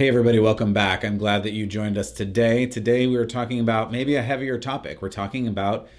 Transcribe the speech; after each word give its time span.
Hey, 0.00 0.08
everybody, 0.08 0.38
welcome 0.38 0.72
back. 0.72 1.04
I'm 1.04 1.18
glad 1.18 1.42
that 1.42 1.52
you 1.52 1.66
joined 1.66 1.98
us 1.98 2.10
today. 2.10 2.64
Today, 2.64 3.06
we 3.06 3.16
are 3.16 3.26
talking 3.26 3.60
about 3.60 3.92
maybe 3.92 4.14
a 4.14 4.22
heavier 4.22 4.56
topic. 4.56 5.02
We're 5.02 5.10
talking 5.10 5.46
about 5.46 5.90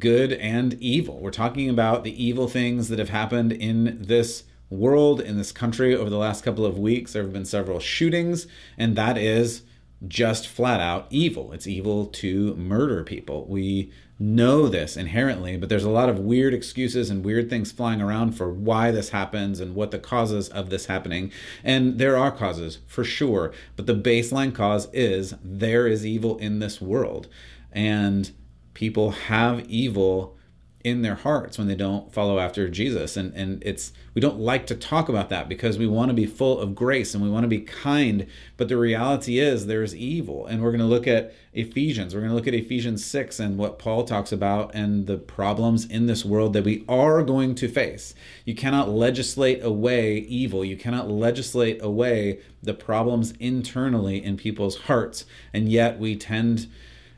good 0.00 0.32
and 0.32 0.74
evil. 0.82 1.20
We're 1.20 1.30
talking 1.30 1.70
about 1.70 2.02
the 2.02 2.24
evil 2.24 2.48
things 2.48 2.88
that 2.88 2.98
have 2.98 3.10
happened 3.10 3.52
in 3.52 3.98
this 4.02 4.42
world, 4.68 5.20
in 5.20 5.38
this 5.38 5.52
country 5.52 5.94
over 5.94 6.10
the 6.10 6.18
last 6.18 6.42
couple 6.42 6.66
of 6.66 6.76
weeks. 6.76 7.12
There 7.12 7.22
have 7.22 7.32
been 7.32 7.44
several 7.44 7.78
shootings, 7.78 8.48
and 8.76 8.96
that 8.96 9.16
is 9.16 9.62
just 10.08 10.48
flat 10.48 10.80
out 10.80 11.06
evil. 11.10 11.52
It's 11.52 11.68
evil 11.68 12.06
to 12.06 12.56
murder 12.56 13.04
people. 13.04 13.46
We 13.46 13.92
know 14.22 14.68
this 14.68 14.98
inherently, 14.98 15.56
but 15.56 15.70
there's 15.70 15.84
a 15.84 15.90
lot 15.90 16.10
of 16.10 16.18
weird 16.18 16.52
excuses 16.52 17.08
and 17.08 17.24
weird 17.24 17.48
things 17.48 17.72
flying 17.72 18.02
around 18.02 18.32
for 18.32 18.52
why 18.52 18.90
this 18.90 19.08
happens 19.08 19.58
and 19.58 19.74
what 19.74 19.90
the 19.90 19.98
causes 19.98 20.50
of 20.50 20.68
this 20.68 20.86
happening. 20.86 21.32
And 21.64 21.98
there 21.98 22.18
are 22.18 22.30
causes 22.30 22.78
for 22.86 23.02
sure, 23.02 23.52
but 23.76 23.86
the 23.86 23.94
baseline 23.94 24.54
cause 24.54 24.88
is 24.92 25.34
there 25.42 25.86
is 25.86 26.04
evil 26.04 26.36
in 26.36 26.58
this 26.58 26.82
world. 26.82 27.28
And 27.72 28.30
people 28.74 29.12
have 29.12 29.68
evil 29.70 30.36
in 30.82 31.02
their 31.02 31.14
hearts 31.14 31.58
when 31.58 31.68
they 31.68 31.74
don't 31.74 32.12
follow 32.12 32.38
after 32.38 32.68
Jesus. 32.68 33.16
And 33.16 33.34
and 33.34 33.62
it's 33.64 33.92
we 34.14 34.20
don't 34.20 34.40
like 34.40 34.66
to 34.66 34.74
talk 34.74 35.08
about 35.08 35.28
that 35.28 35.48
because 35.48 35.78
we 35.78 35.86
want 35.86 36.08
to 36.08 36.14
be 36.14 36.26
full 36.26 36.58
of 36.58 36.74
grace 36.74 37.14
and 37.14 37.22
we 37.22 37.30
want 37.30 37.44
to 37.44 37.48
be 37.48 37.60
kind, 37.60 38.26
but 38.56 38.68
the 38.68 38.76
reality 38.76 39.38
is 39.38 39.66
there's 39.66 39.94
evil. 39.94 40.46
And 40.46 40.62
we're 40.62 40.70
going 40.70 40.80
to 40.80 40.86
look 40.86 41.06
at 41.06 41.32
Ephesians. 41.52 42.14
We're 42.14 42.20
going 42.20 42.30
to 42.30 42.36
look 42.36 42.48
at 42.48 42.54
Ephesians 42.54 43.04
6 43.04 43.38
and 43.38 43.58
what 43.58 43.78
Paul 43.78 44.04
talks 44.04 44.32
about 44.32 44.74
and 44.74 45.06
the 45.06 45.16
problems 45.16 45.84
in 45.84 46.06
this 46.06 46.24
world 46.24 46.54
that 46.54 46.64
we 46.64 46.84
are 46.88 47.22
going 47.22 47.54
to 47.56 47.68
face. 47.68 48.14
You 48.44 48.54
cannot 48.54 48.88
legislate 48.88 49.62
away 49.62 50.18
evil. 50.18 50.64
You 50.64 50.76
cannot 50.76 51.08
legislate 51.08 51.82
away 51.82 52.40
the 52.62 52.74
problems 52.74 53.32
internally 53.38 54.22
in 54.22 54.36
people's 54.36 54.82
hearts. 54.82 55.24
And 55.52 55.68
yet 55.68 55.98
we 55.98 56.16
tend 56.16 56.68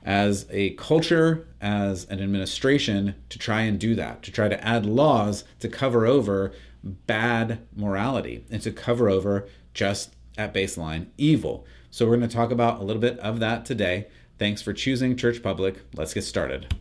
as 0.04 0.46
a 0.50 0.70
culture, 0.70 1.46
as 1.60 2.04
an 2.06 2.20
administration, 2.20 3.14
to 3.28 3.38
try 3.38 3.62
and 3.62 3.78
do 3.78 3.94
that, 3.94 4.22
to 4.22 4.32
try 4.32 4.48
to 4.48 4.64
add 4.66 4.84
laws 4.86 5.44
to 5.60 5.68
cover 5.68 6.06
over 6.06 6.52
bad 6.82 7.60
morality 7.76 8.44
and 8.50 8.60
to 8.62 8.72
cover 8.72 9.08
over 9.08 9.48
just 9.74 10.14
at 10.36 10.52
baseline 10.52 11.06
evil. 11.16 11.66
So, 11.90 12.06
we're 12.06 12.16
going 12.16 12.28
to 12.28 12.34
talk 12.34 12.50
about 12.50 12.80
a 12.80 12.84
little 12.84 13.02
bit 13.02 13.18
of 13.18 13.40
that 13.40 13.64
today. 13.64 14.06
Thanks 14.38 14.62
for 14.62 14.72
choosing 14.72 15.16
Church 15.16 15.42
Public. 15.42 15.82
Let's 15.94 16.14
get 16.14 16.24
started. 16.24 16.74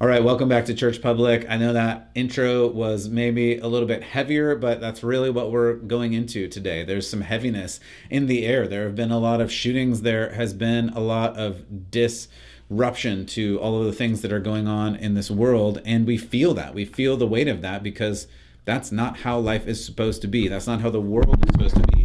All 0.00 0.06
right, 0.06 0.22
welcome 0.22 0.48
back 0.48 0.66
to 0.66 0.74
Church 0.74 1.02
Public. 1.02 1.44
I 1.50 1.56
know 1.56 1.72
that 1.72 2.12
intro 2.14 2.68
was 2.68 3.08
maybe 3.08 3.58
a 3.58 3.66
little 3.66 3.88
bit 3.88 4.04
heavier, 4.04 4.54
but 4.54 4.80
that's 4.80 5.02
really 5.02 5.28
what 5.28 5.50
we're 5.50 5.74
going 5.74 6.12
into 6.12 6.46
today. 6.46 6.84
There's 6.84 7.10
some 7.10 7.22
heaviness 7.22 7.80
in 8.08 8.26
the 8.26 8.46
air. 8.46 8.68
There 8.68 8.84
have 8.84 8.94
been 8.94 9.10
a 9.10 9.18
lot 9.18 9.40
of 9.40 9.50
shootings, 9.50 10.02
there 10.02 10.34
has 10.34 10.54
been 10.54 10.90
a 10.90 11.00
lot 11.00 11.36
of 11.36 11.90
disruption 11.90 13.26
to 13.26 13.58
all 13.58 13.80
of 13.80 13.86
the 13.86 13.92
things 13.92 14.20
that 14.22 14.32
are 14.32 14.38
going 14.38 14.68
on 14.68 14.94
in 14.94 15.14
this 15.14 15.32
world, 15.32 15.82
and 15.84 16.06
we 16.06 16.16
feel 16.16 16.54
that. 16.54 16.74
We 16.74 16.84
feel 16.84 17.16
the 17.16 17.26
weight 17.26 17.48
of 17.48 17.60
that 17.62 17.82
because 17.82 18.28
that's 18.64 18.92
not 18.92 19.16
how 19.16 19.40
life 19.40 19.66
is 19.66 19.84
supposed 19.84 20.22
to 20.22 20.28
be. 20.28 20.46
That's 20.46 20.68
not 20.68 20.80
how 20.80 20.90
the 20.90 21.00
world 21.00 21.42
is 21.42 21.50
supposed 21.54 21.74
to 21.74 21.96
be 21.96 21.97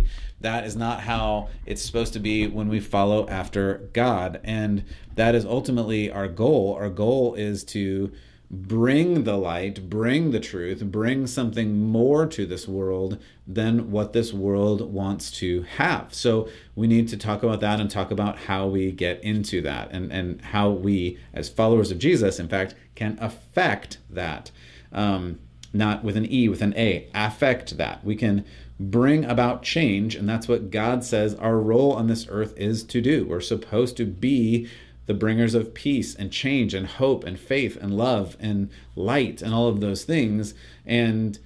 that 0.44 0.66
is 0.66 0.76
not 0.76 1.02
how 1.02 1.50
it's 1.66 1.82
supposed 1.82 2.14
to 2.14 2.20
be 2.20 2.48
when 2.48 2.70
we 2.70 2.80
follow 2.80 3.28
after 3.28 3.90
God. 3.94 4.40
And 4.44 4.84
that 5.16 5.36
is 5.36 5.46
ultimately 5.46 6.12
our 6.12 6.28
goal. 6.28 6.76
Our 6.80 6.90
goal 6.90 7.34
is 7.34 7.64
to 7.66 8.12
bring 8.52 9.24
the 9.24 9.36
light, 9.38 9.90
bring 9.90 10.32
the 10.32 10.40
truth, 10.40 10.84
bring 10.86 11.26
something 11.26 11.80
more 11.80 12.28
to 12.28 12.46
this 12.46 12.68
world 12.68 13.18
than 13.48 13.90
what 13.90 14.14
this 14.14 14.32
world 14.32 14.94
wants 14.94 15.32
to 15.32 15.64
have. 15.64 16.14
So 16.14 16.48
we 16.76 16.86
need 16.88 17.08
to 17.08 17.18
talk 17.18 17.42
about 17.42 17.62
that 17.62 17.80
and 17.80 17.90
talk 17.90 18.12
about 18.12 18.38
how 18.38 18.68
we 18.68 18.92
get 18.92 19.24
into 19.24 19.62
that 19.62 19.92
and, 19.92 20.12
and 20.12 20.42
how 20.42 20.70
we, 20.70 21.18
as 21.34 21.50
followers 21.50 21.90
of 21.90 21.98
Jesus, 21.98 22.38
in 22.38 22.48
fact, 22.48 22.76
can 22.96 23.18
affect 23.20 23.98
that. 24.10 24.52
Um, 24.92 25.40
not 25.74 26.04
with 26.04 26.16
an 26.16 26.32
E, 26.32 26.48
with 26.48 26.62
an 26.62 26.76
A, 26.78 27.10
affect 27.16 27.78
that. 27.78 28.06
We 28.06 28.16
can 28.16 28.46
bring 28.92 29.26
about 29.26 29.64
change. 29.64 30.16
And 30.16 30.28
that's 30.28 30.48
what 30.48 30.72
God 30.72 31.04
says 31.04 31.36
our 31.36 31.58
role 31.58 31.94
on 31.94 32.08
this 32.08 32.28
earth 32.30 32.54
is 32.58 32.84
to 32.86 33.02
do. 33.02 33.26
We're 33.26 33.42
supposed 33.42 33.98
to 33.98 34.06
be 34.06 34.70
the 35.06 35.14
bringers 35.14 35.54
of 35.54 35.74
peace 35.74 36.16
and 36.16 36.32
change 36.32 36.74
and 36.74 36.88
hope 36.88 37.24
and 37.24 37.38
faith 37.40 37.76
and 37.76 37.98
love 37.98 38.38
and 38.40 38.70
light 38.96 39.42
and 39.42 39.54
all 39.54 39.68
of 39.68 39.82
those 39.82 40.04
things. 40.04 40.54
And 40.86 41.38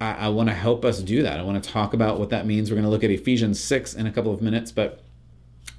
I, 0.00 0.12
I 0.12 0.28
want 0.28 0.48
to 0.48 0.54
help 0.54 0.84
us 0.84 1.00
do 1.00 1.22
that. 1.22 1.38
I 1.38 1.42
want 1.42 1.62
to 1.62 1.70
talk 1.70 1.92
about 1.92 2.18
what 2.18 2.30
that 2.30 2.46
means. 2.46 2.70
We're 2.70 2.76
going 2.76 2.84
to 2.84 2.90
look 2.90 3.04
at 3.04 3.10
Ephesians 3.10 3.60
6 3.60 3.94
in 3.94 4.06
a 4.06 4.12
couple 4.12 4.32
of 4.32 4.40
minutes. 4.40 4.72
But 4.72 5.02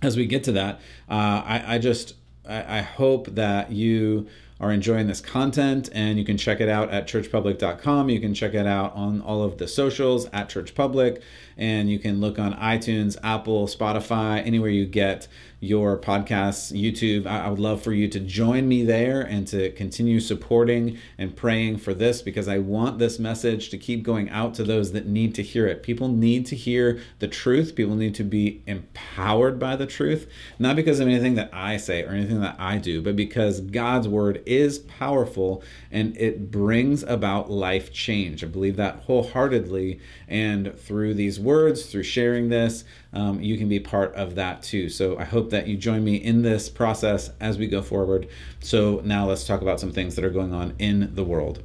as 0.01 0.15
we 0.15 0.25
get 0.25 0.43
to 0.45 0.51
that, 0.53 0.75
uh, 1.09 1.41
I, 1.45 1.63
I 1.75 1.77
just 1.79 2.15
I, 2.47 2.79
I 2.79 2.81
hope 2.81 3.27
that 3.35 3.71
you 3.71 4.27
are 4.59 4.71
enjoying 4.71 5.07
this 5.07 5.21
content 5.21 5.89
and 5.93 6.17
you 6.17 6.25
can 6.25 6.37
check 6.37 6.59
it 6.59 6.69
out 6.69 6.89
at 6.89 7.07
churchpublic.com. 7.07 8.09
You 8.09 8.19
can 8.19 8.33
check 8.33 8.53
it 8.53 8.65
out 8.65 8.95
on 8.95 9.21
all 9.21 9.43
of 9.43 9.57
the 9.57 9.67
socials 9.67 10.27
at 10.33 10.49
Church 10.49 10.73
Public 10.73 11.21
and 11.57 11.89
you 11.89 11.99
can 11.99 12.19
look 12.19 12.39
on 12.39 12.53
iTunes, 12.55 13.17
Apple, 13.23 13.67
Spotify, 13.67 14.45
anywhere 14.45 14.69
you 14.69 14.85
get 14.85 15.27
your 15.59 15.97
podcasts, 15.97 16.71
YouTube. 16.71 17.25
I, 17.25 17.49
would 17.49 17.59
love 17.59 17.81
for 17.81 17.91
you 17.91 18.07
to 18.09 18.19
join 18.19 18.67
me 18.67 18.83
there 18.83 19.21
and 19.21 19.47
to 19.47 19.71
continue 19.71 20.19
supporting 20.19 20.99
and 21.17 21.35
praying 21.35 21.77
for 21.77 21.95
this 21.95 22.21
because 22.21 22.47
I 22.47 22.59
want 22.59 22.99
this 22.99 23.17
message 23.17 23.69
to 23.69 23.77
keep 23.77 24.03
going 24.03 24.29
out 24.29 24.53
to 24.55 24.63
those 24.63 24.91
that 24.91 25.07
need 25.07 25.33
to 25.35 25.43
hear 25.43 25.65
it. 25.65 25.81
People 25.81 26.09
need 26.09 26.45
to 26.47 26.55
hear 26.55 27.01
the 27.19 27.27
truth. 27.27 27.73
People 27.75 27.95
need 27.95 28.13
to 28.15 28.23
be 28.23 28.61
empowered 28.67 29.57
by 29.57 29.75
the 29.75 29.87
truth, 29.87 30.29
not 30.59 30.75
because 30.75 30.99
of 30.99 31.07
anything 31.07 31.35
that 31.35 31.49
I 31.51 31.77
say 31.77 32.03
or 32.03 32.09
anything 32.09 32.41
that 32.41 32.57
I 32.59 32.77
do, 32.77 33.01
but 33.01 33.15
because 33.15 33.61
God's 33.61 34.07
word 34.07 34.43
is 34.45 34.79
powerful 34.79 35.63
and 35.91 36.15
it 36.17 36.51
brings 36.51 37.01
about 37.03 37.49
life 37.49 37.91
change. 37.91 38.43
I 38.43 38.47
believe 38.47 38.75
that 38.75 39.03
wholeheartedly. 39.05 39.99
And 40.27 40.77
through 40.77 41.15
these 41.15 41.39
words, 41.39 41.87
through 41.87 42.03
sharing 42.03 42.49
this, 42.49 42.83
um, 43.13 43.41
you 43.41 43.57
can 43.57 43.69
be 43.69 43.79
part 43.79 44.13
of 44.15 44.35
that 44.35 44.61
too. 44.61 44.89
So 44.89 45.17
I 45.17 45.23
hope 45.23 45.46
that 45.51 45.67
you 45.67 45.77
join 45.77 46.03
me 46.03 46.15
in 46.15 46.41
this 46.41 46.69
process 46.69 47.31
as 47.39 47.57
we 47.57 47.67
go 47.67 47.81
forward. 47.81 48.27
So 48.59 49.01
now 49.03 49.27
let's 49.27 49.45
talk 49.45 49.61
about 49.61 49.79
some 49.79 49.91
things 49.91 50.15
that 50.15 50.25
are 50.25 50.29
going 50.29 50.53
on 50.53 50.73
in 50.79 51.13
the 51.15 51.23
world. 51.23 51.63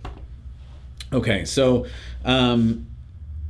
Okay, 1.12 1.44
so 1.44 1.87
um, 2.25 2.87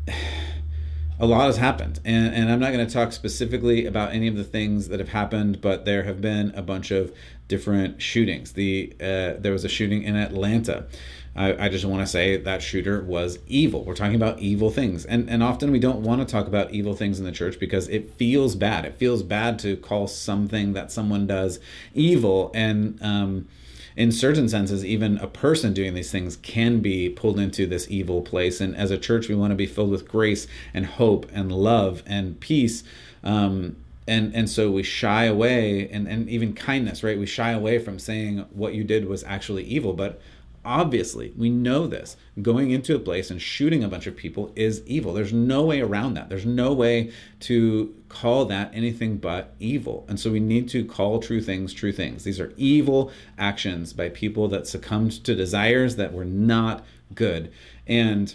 a 1.20 1.26
lot 1.26 1.46
has 1.46 1.56
happened, 1.56 2.00
and, 2.04 2.34
and 2.34 2.50
I'm 2.50 2.58
not 2.58 2.72
going 2.72 2.84
to 2.84 2.92
talk 2.92 3.12
specifically 3.12 3.86
about 3.86 4.12
any 4.12 4.26
of 4.26 4.36
the 4.36 4.44
things 4.44 4.88
that 4.88 4.98
have 4.98 5.10
happened, 5.10 5.60
but 5.60 5.84
there 5.84 6.02
have 6.02 6.20
been 6.20 6.52
a 6.56 6.62
bunch 6.62 6.90
of 6.90 7.14
different 7.46 8.02
shootings. 8.02 8.52
The 8.52 8.92
uh, 9.00 9.34
there 9.38 9.52
was 9.52 9.64
a 9.64 9.68
shooting 9.68 10.02
in 10.02 10.16
Atlanta. 10.16 10.86
I, 11.34 11.66
I 11.66 11.68
just 11.68 11.84
want 11.84 12.02
to 12.02 12.06
say 12.06 12.36
that 12.36 12.62
shooter 12.62 13.02
was 13.02 13.38
evil. 13.46 13.84
We're 13.84 13.94
talking 13.94 14.16
about 14.16 14.40
evil 14.40 14.70
things. 14.70 15.04
And, 15.06 15.30
and 15.30 15.42
often 15.42 15.70
we 15.70 15.78
don't 15.78 16.02
want 16.02 16.20
to 16.20 16.30
talk 16.30 16.46
about 16.46 16.72
evil 16.72 16.94
things 16.94 17.18
in 17.18 17.24
the 17.24 17.32
church 17.32 17.58
because 17.58 17.88
it 17.88 18.12
feels 18.14 18.54
bad. 18.54 18.84
It 18.84 18.96
feels 18.96 19.22
bad 19.22 19.58
to 19.60 19.76
call 19.76 20.06
something 20.08 20.74
that 20.74 20.92
someone 20.92 21.26
does 21.26 21.58
evil. 21.94 22.50
And 22.54 23.02
um, 23.02 23.48
in 23.96 24.12
certain 24.12 24.48
senses, 24.48 24.84
even 24.84 25.16
a 25.18 25.26
person 25.26 25.72
doing 25.72 25.94
these 25.94 26.10
things 26.10 26.36
can 26.36 26.80
be 26.80 27.08
pulled 27.08 27.38
into 27.38 27.66
this 27.66 27.90
evil 27.90 28.20
place. 28.20 28.60
And 28.60 28.76
as 28.76 28.90
a 28.90 28.98
church, 28.98 29.28
we 29.28 29.34
want 29.34 29.52
to 29.52 29.56
be 29.56 29.66
filled 29.66 29.90
with 29.90 30.08
grace 30.08 30.46
and 30.74 30.84
hope 30.84 31.26
and 31.32 31.50
love 31.50 32.02
and 32.06 32.38
peace. 32.40 32.84
Um, 33.24 33.76
and 34.06 34.34
and 34.34 34.50
so 34.50 34.70
we 34.70 34.82
shy 34.82 35.24
away 35.24 35.88
and, 35.88 36.08
and 36.08 36.28
even 36.28 36.54
kindness 36.54 37.04
right 37.04 37.18
we 37.18 37.24
shy 37.24 37.52
away 37.52 37.78
from 37.78 38.00
saying 38.00 38.44
what 38.50 38.74
you 38.74 38.82
did 38.82 39.06
was 39.06 39.22
actually 39.22 39.62
evil 39.62 39.92
but 39.92 40.20
obviously 40.64 41.32
we 41.36 41.50
know 41.50 41.86
this. 41.86 42.16
Going 42.40 42.70
into 42.70 42.94
a 42.94 43.00
place 43.00 43.30
and 43.30 43.40
shooting 43.40 43.82
a 43.82 43.88
bunch 43.88 44.06
of 44.06 44.16
people 44.16 44.52
is 44.56 44.82
evil. 44.86 45.12
There's 45.12 45.32
no 45.32 45.64
way 45.64 45.80
around 45.80 46.14
that. 46.14 46.28
There's 46.28 46.46
no 46.46 46.72
way 46.72 47.12
to 47.40 47.94
call 48.08 48.44
that 48.46 48.70
anything 48.74 49.18
but 49.18 49.54
evil. 49.58 50.04
And 50.08 50.18
so 50.18 50.30
we 50.30 50.40
need 50.40 50.68
to 50.70 50.84
call 50.84 51.20
true 51.20 51.40
things 51.40 51.72
true 51.72 51.92
things. 51.92 52.24
These 52.24 52.40
are 52.40 52.52
evil 52.56 53.10
actions 53.38 53.92
by 53.92 54.08
people 54.08 54.48
that 54.48 54.66
succumbed 54.66 55.24
to 55.24 55.34
desires 55.34 55.96
that 55.96 56.12
were 56.12 56.24
not 56.24 56.84
good. 57.14 57.52
And 57.86 58.34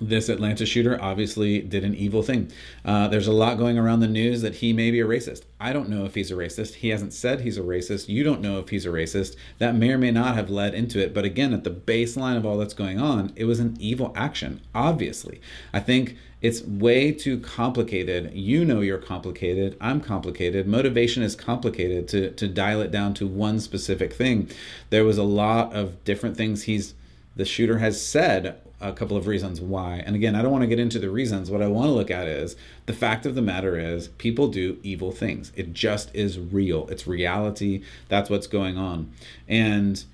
this 0.00 0.28
Atlanta 0.28 0.66
shooter 0.66 1.00
obviously 1.00 1.60
did 1.60 1.82
an 1.84 1.94
evil 1.94 2.22
thing. 2.22 2.50
Uh, 2.84 3.08
there's 3.08 3.26
a 3.26 3.32
lot 3.32 3.56
going 3.56 3.78
around 3.78 4.00
the 4.00 4.08
news 4.08 4.42
that 4.42 4.56
he 4.56 4.72
may 4.72 4.90
be 4.90 5.00
a 5.00 5.06
racist. 5.06 5.42
I 5.58 5.72
don't 5.72 5.88
know 5.88 6.04
if 6.04 6.14
he's 6.14 6.30
a 6.30 6.34
racist. 6.34 6.74
He 6.74 6.90
hasn't 6.90 7.14
said 7.14 7.40
he's 7.40 7.56
a 7.56 7.62
racist. 7.62 8.08
You 8.08 8.22
don't 8.22 8.42
know 8.42 8.58
if 8.58 8.68
he's 8.68 8.84
a 8.84 8.90
racist. 8.90 9.36
That 9.58 9.74
may 9.74 9.90
or 9.90 9.98
may 9.98 10.10
not 10.10 10.34
have 10.34 10.50
led 10.50 10.74
into 10.74 11.02
it. 11.02 11.14
But 11.14 11.24
again, 11.24 11.54
at 11.54 11.64
the 11.64 11.70
baseline 11.70 12.36
of 12.36 12.44
all 12.44 12.58
that's 12.58 12.74
going 12.74 13.00
on, 13.00 13.32
it 13.36 13.44
was 13.44 13.58
an 13.58 13.76
evil 13.80 14.12
action, 14.14 14.60
obviously. 14.74 15.40
I 15.72 15.80
think 15.80 16.16
it's 16.42 16.62
way 16.62 17.12
too 17.12 17.40
complicated. 17.40 18.34
You 18.34 18.66
know 18.66 18.82
you're 18.82 18.98
complicated. 18.98 19.78
I'm 19.80 20.02
complicated. 20.02 20.66
Motivation 20.66 21.22
is 21.22 21.34
complicated 21.34 22.06
to, 22.08 22.32
to 22.32 22.46
dial 22.46 22.82
it 22.82 22.90
down 22.90 23.14
to 23.14 23.26
one 23.26 23.60
specific 23.60 24.12
thing. 24.12 24.50
There 24.90 25.04
was 25.04 25.16
a 25.16 25.22
lot 25.22 25.72
of 25.74 26.04
different 26.04 26.36
things 26.36 26.64
he's 26.64 26.94
the 27.34 27.44
shooter 27.44 27.78
has 27.78 28.00
said 28.00 28.60
a 28.80 28.92
couple 28.92 29.16
of 29.16 29.26
reasons 29.26 29.60
why. 29.60 30.02
And 30.04 30.14
again, 30.14 30.34
I 30.34 30.42
don't 30.42 30.52
want 30.52 30.62
to 30.62 30.68
get 30.68 30.78
into 30.78 30.98
the 30.98 31.08
reasons. 31.08 31.50
What 31.50 31.62
I 31.62 31.66
want 31.66 31.88
to 31.88 31.92
look 31.92 32.10
at 32.10 32.28
is 32.28 32.56
the 32.84 32.92
fact 32.92 33.24
of 33.24 33.34
the 33.34 33.42
matter 33.42 33.78
is 33.78 34.08
people 34.08 34.48
do 34.48 34.78
evil 34.82 35.12
things. 35.12 35.50
It 35.56 35.72
just 35.72 36.14
is 36.14 36.38
real. 36.38 36.86
It's 36.88 37.06
reality. 37.06 37.82
That's 38.08 38.28
what's 38.28 38.46
going 38.46 38.76
on. 38.76 39.10
And 39.48 40.04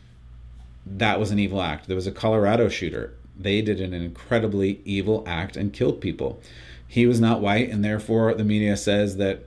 that 0.86 1.18
was 1.18 1.30
an 1.30 1.38
evil 1.38 1.60
act. 1.60 1.88
There 1.88 1.96
was 1.96 2.06
a 2.06 2.12
Colorado 2.12 2.68
shooter. 2.68 3.14
They 3.38 3.62
did 3.62 3.80
an 3.80 3.94
incredibly 3.94 4.80
evil 4.84 5.24
act 5.26 5.56
and 5.56 5.72
killed 5.72 6.00
people. 6.00 6.40
He 6.86 7.06
was 7.06 7.20
not 7.20 7.40
white, 7.40 7.70
and 7.70 7.84
therefore 7.84 8.34
the 8.34 8.44
media 8.44 8.76
says 8.76 9.16
that 9.16 9.46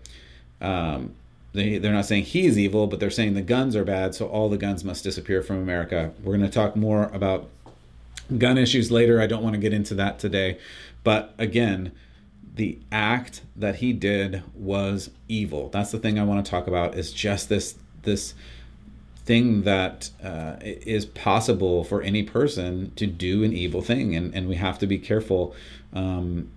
um, 0.60 1.14
they, 1.54 1.78
they're 1.78 1.94
not 1.94 2.06
saying 2.06 2.24
he's 2.24 2.58
evil, 2.58 2.88
but 2.88 3.00
they're 3.00 3.10
saying 3.10 3.34
the 3.34 3.42
guns 3.42 3.76
are 3.76 3.86
bad, 3.86 4.16
so 4.16 4.28
all 4.28 4.50
the 4.50 4.58
guns 4.58 4.84
must 4.84 5.04
disappear 5.04 5.42
from 5.42 5.58
America. 5.58 6.12
We're 6.24 6.38
going 6.38 6.50
to 6.50 6.54
talk 6.54 6.76
more 6.76 7.06
about 7.14 7.50
gun 8.38 8.58
issues 8.58 8.92
later. 8.92 9.22
I 9.22 9.28
don't 9.28 9.44
want 9.44 9.54
to 9.54 9.60
get 9.60 9.74
into 9.74 9.96
that 9.96 10.20
today. 10.20 10.58
But 11.04 11.34
again, 11.38 11.92
the 12.56 12.80
act 12.92 13.42
that 13.56 13.78
he 13.78 13.94
did 13.94 14.44
was 14.54 15.10
evil. 15.28 15.70
That's 15.70 15.92
the 15.92 16.00
thing 16.00 16.18
I 16.18 16.24
want 16.24 16.46
to 16.46 16.50
talk 16.50 16.68
about 16.68 16.96
is 16.96 17.12
just 17.12 17.50
this 17.50 17.76
this 18.04 18.34
thing 19.26 19.64
that 19.64 20.12
uh, 20.24 20.56
is 20.62 21.06
possible 21.06 21.84
for 21.84 22.02
any 22.02 22.22
person 22.22 22.92
to 22.96 23.08
do 23.08 23.44
an 23.44 23.52
evil 23.52 23.82
thing 23.82 24.16
and, 24.16 24.34
and 24.36 24.48
we 24.48 24.56
have 24.56 24.78
to 24.78 24.86
be 24.86 25.00
careful 25.00 25.56
um, 25.94 26.48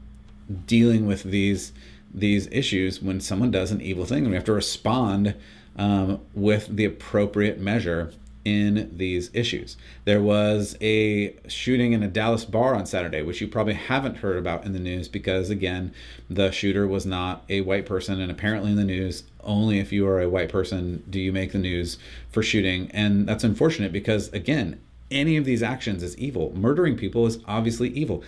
dealing 0.66 1.06
with 1.06 1.22
these 1.22 1.72
these 2.12 2.46
issues 2.48 3.02
when 3.02 3.20
someone 3.20 3.50
does 3.50 3.70
an 3.70 3.80
evil 3.80 4.04
thing 4.04 4.18
and 4.18 4.28
we 4.28 4.34
have 4.34 4.44
to 4.44 4.52
respond 4.52 5.34
um, 5.76 6.20
with 6.34 6.68
the 6.76 6.84
appropriate 6.84 7.58
measure 7.58 8.12
in 8.48 8.90
these 8.96 9.30
issues. 9.34 9.76
There 10.06 10.22
was 10.22 10.74
a 10.80 11.36
shooting 11.48 11.92
in 11.92 12.02
a 12.02 12.08
Dallas 12.08 12.46
bar 12.46 12.74
on 12.74 12.86
Saturday, 12.86 13.20
which 13.20 13.42
you 13.42 13.48
probably 13.48 13.74
haven't 13.74 14.18
heard 14.18 14.38
about 14.38 14.64
in 14.64 14.72
the 14.72 14.78
news 14.78 15.06
because, 15.06 15.50
again, 15.50 15.92
the 16.30 16.50
shooter 16.50 16.88
was 16.88 17.04
not 17.04 17.44
a 17.50 17.60
white 17.60 17.84
person. 17.84 18.20
And 18.20 18.30
apparently, 18.30 18.70
in 18.70 18.76
the 18.76 18.84
news, 18.84 19.24
only 19.44 19.78
if 19.80 19.92
you 19.92 20.06
are 20.08 20.20
a 20.20 20.30
white 20.30 20.48
person 20.48 21.04
do 21.10 21.20
you 21.20 21.30
make 21.30 21.52
the 21.52 21.58
news 21.58 21.98
for 22.30 22.42
shooting. 22.42 22.90
And 22.92 23.28
that's 23.28 23.44
unfortunate 23.44 23.92
because, 23.92 24.32
again, 24.32 24.80
any 25.10 25.36
of 25.36 25.44
these 25.44 25.62
actions 25.62 26.02
is 26.02 26.16
evil. 26.16 26.52
Murdering 26.56 26.96
people 26.96 27.26
is 27.26 27.40
obviously 27.46 27.90
evil. 27.90 28.22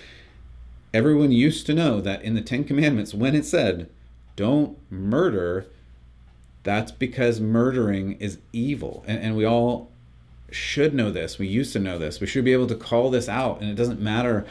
Everyone 0.92 1.32
used 1.32 1.64
to 1.66 1.74
know 1.74 2.02
that 2.02 2.22
in 2.22 2.34
the 2.34 2.42
Ten 2.42 2.64
Commandments, 2.64 3.14
when 3.14 3.34
it 3.34 3.46
said, 3.46 3.88
don't 4.36 4.76
murder, 4.90 5.66
that's 6.62 6.92
because 6.92 7.40
murdering 7.40 8.12
is 8.20 8.38
evil. 8.52 9.02
And, 9.06 9.18
and 9.20 9.36
we 9.36 9.46
all 9.46 9.90
should 10.50 10.94
know 10.94 11.10
this. 11.10 11.38
We 11.38 11.46
used 11.46 11.72
to 11.74 11.78
know 11.78 11.98
this. 11.98 12.20
We 12.20 12.26
should 12.26 12.44
be 12.44 12.52
able 12.52 12.66
to 12.68 12.74
call 12.74 13.10
this 13.10 13.28
out. 13.28 13.60
And 13.60 13.70
it 13.70 13.74
doesn't 13.74 14.00
matter 14.00 14.46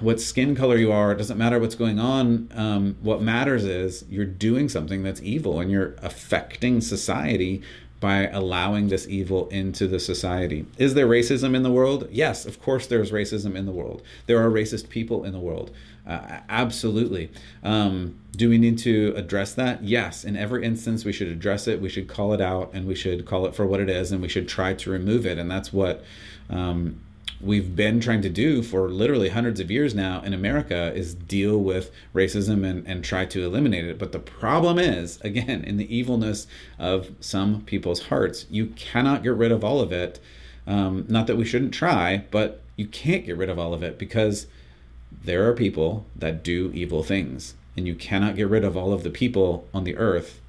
what 0.00 0.20
skin 0.20 0.54
color 0.54 0.76
you 0.76 0.92
are, 0.92 1.12
it 1.12 1.16
doesn't 1.16 1.38
matter 1.38 1.58
what's 1.58 1.74
going 1.74 1.98
on. 1.98 2.48
Um, 2.54 2.96
what 3.00 3.22
matters 3.22 3.64
is 3.64 4.04
you're 4.08 4.26
doing 4.26 4.68
something 4.68 5.02
that's 5.02 5.22
evil 5.22 5.58
and 5.60 5.70
you're 5.70 5.94
affecting 6.02 6.80
society 6.80 7.62
by 8.04 8.26
allowing 8.26 8.88
this 8.88 9.08
evil 9.08 9.48
into 9.48 9.88
the 9.88 9.98
society. 9.98 10.66
Is 10.76 10.92
there 10.92 11.06
racism 11.06 11.56
in 11.56 11.62
the 11.62 11.70
world? 11.70 12.06
Yes, 12.10 12.44
of 12.44 12.60
course, 12.60 12.86
there's 12.86 13.10
racism 13.10 13.56
in 13.56 13.64
the 13.64 13.72
world. 13.72 14.02
There 14.26 14.44
are 14.44 14.50
racist 14.50 14.90
people 14.90 15.24
in 15.24 15.32
the 15.32 15.38
world. 15.38 15.70
Uh, 16.06 16.40
absolutely. 16.50 17.30
Um, 17.62 18.16
do 18.32 18.50
we 18.50 18.58
need 18.58 18.76
to 18.80 19.14
address 19.16 19.54
that? 19.54 19.84
Yes. 19.84 20.22
In 20.22 20.36
every 20.36 20.66
instance, 20.66 21.06
we 21.06 21.14
should 21.14 21.28
address 21.28 21.66
it. 21.66 21.80
We 21.80 21.88
should 21.88 22.06
call 22.06 22.34
it 22.34 22.42
out 22.42 22.72
and 22.74 22.86
we 22.86 22.94
should 22.94 23.24
call 23.24 23.46
it 23.46 23.54
for 23.54 23.64
what 23.64 23.80
it 23.80 23.88
is 23.88 24.12
and 24.12 24.20
we 24.20 24.28
should 24.28 24.48
try 24.48 24.74
to 24.74 24.90
remove 24.90 25.24
it. 25.24 25.38
And 25.38 25.50
that's 25.50 25.72
what 25.72 26.04
um, 26.50 27.00
we've 27.40 27.74
been 27.76 28.00
trying 28.00 28.22
to 28.22 28.28
do 28.28 28.62
for 28.62 28.88
literally 28.88 29.28
hundreds 29.28 29.60
of 29.60 29.70
years 29.70 29.94
now 29.94 30.22
in 30.22 30.32
America 30.32 30.92
is 30.94 31.14
deal 31.14 31.58
with 31.58 31.90
racism 32.14 32.68
and, 32.68 32.86
and 32.86 33.04
try 33.04 33.24
to 33.26 33.44
eliminate 33.44 33.84
it. 33.84 33.98
But 33.98 34.12
the 34.12 34.18
problem 34.18 34.78
is, 34.78 35.20
again, 35.22 35.62
in 35.64 35.76
the 35.76 35.94
evilness 35.94 36.46
of 36.78 37.10
some 37.20 37.62
people's 37.62 38.04
hearts, 38.04 38.46
you 38.50 38.66
cannot 38.76 39.22
get 39.22 39.34
rid 39.34 39.52
of 39.52 39.64
all 39.64 39.80
of 39.80 39.92
it. 39.92 40.20
Um, 40.66 41.04
not 41.08 41.26
that 41.26 41.36
we 41.36 41.44
shouldn't 41.44 41.74
try, 41.74 42.24
but 42.30 42.62
you 42.76 42.86
can't 42.86 43.26
get 43.26 43.36
rid 43.36 43.50
of 43.50 43.58
all 43.58 43.74
of 43.74 43.82
it 43.82 43.98
because 43.98 44.46
there 45.12 45.48
are 45.48 45.54
people 45.54 46.06
that 46.16 46.42
do 46.42 46.70
evil 46.74 47.02
things, 47.02 47.54
and 47.76 47.86
you 47.86 47.94
cannot 47.94 48.36
get 48.36 48.48
rid 48.48 48.64
of 48.64 48.76
all 48.76 48.92
of 48.92 49.02
the 49.02 49.10
people 49.10 49.68
on 49.72 49.84
the 49.84 49.96
earth 49.96 50.40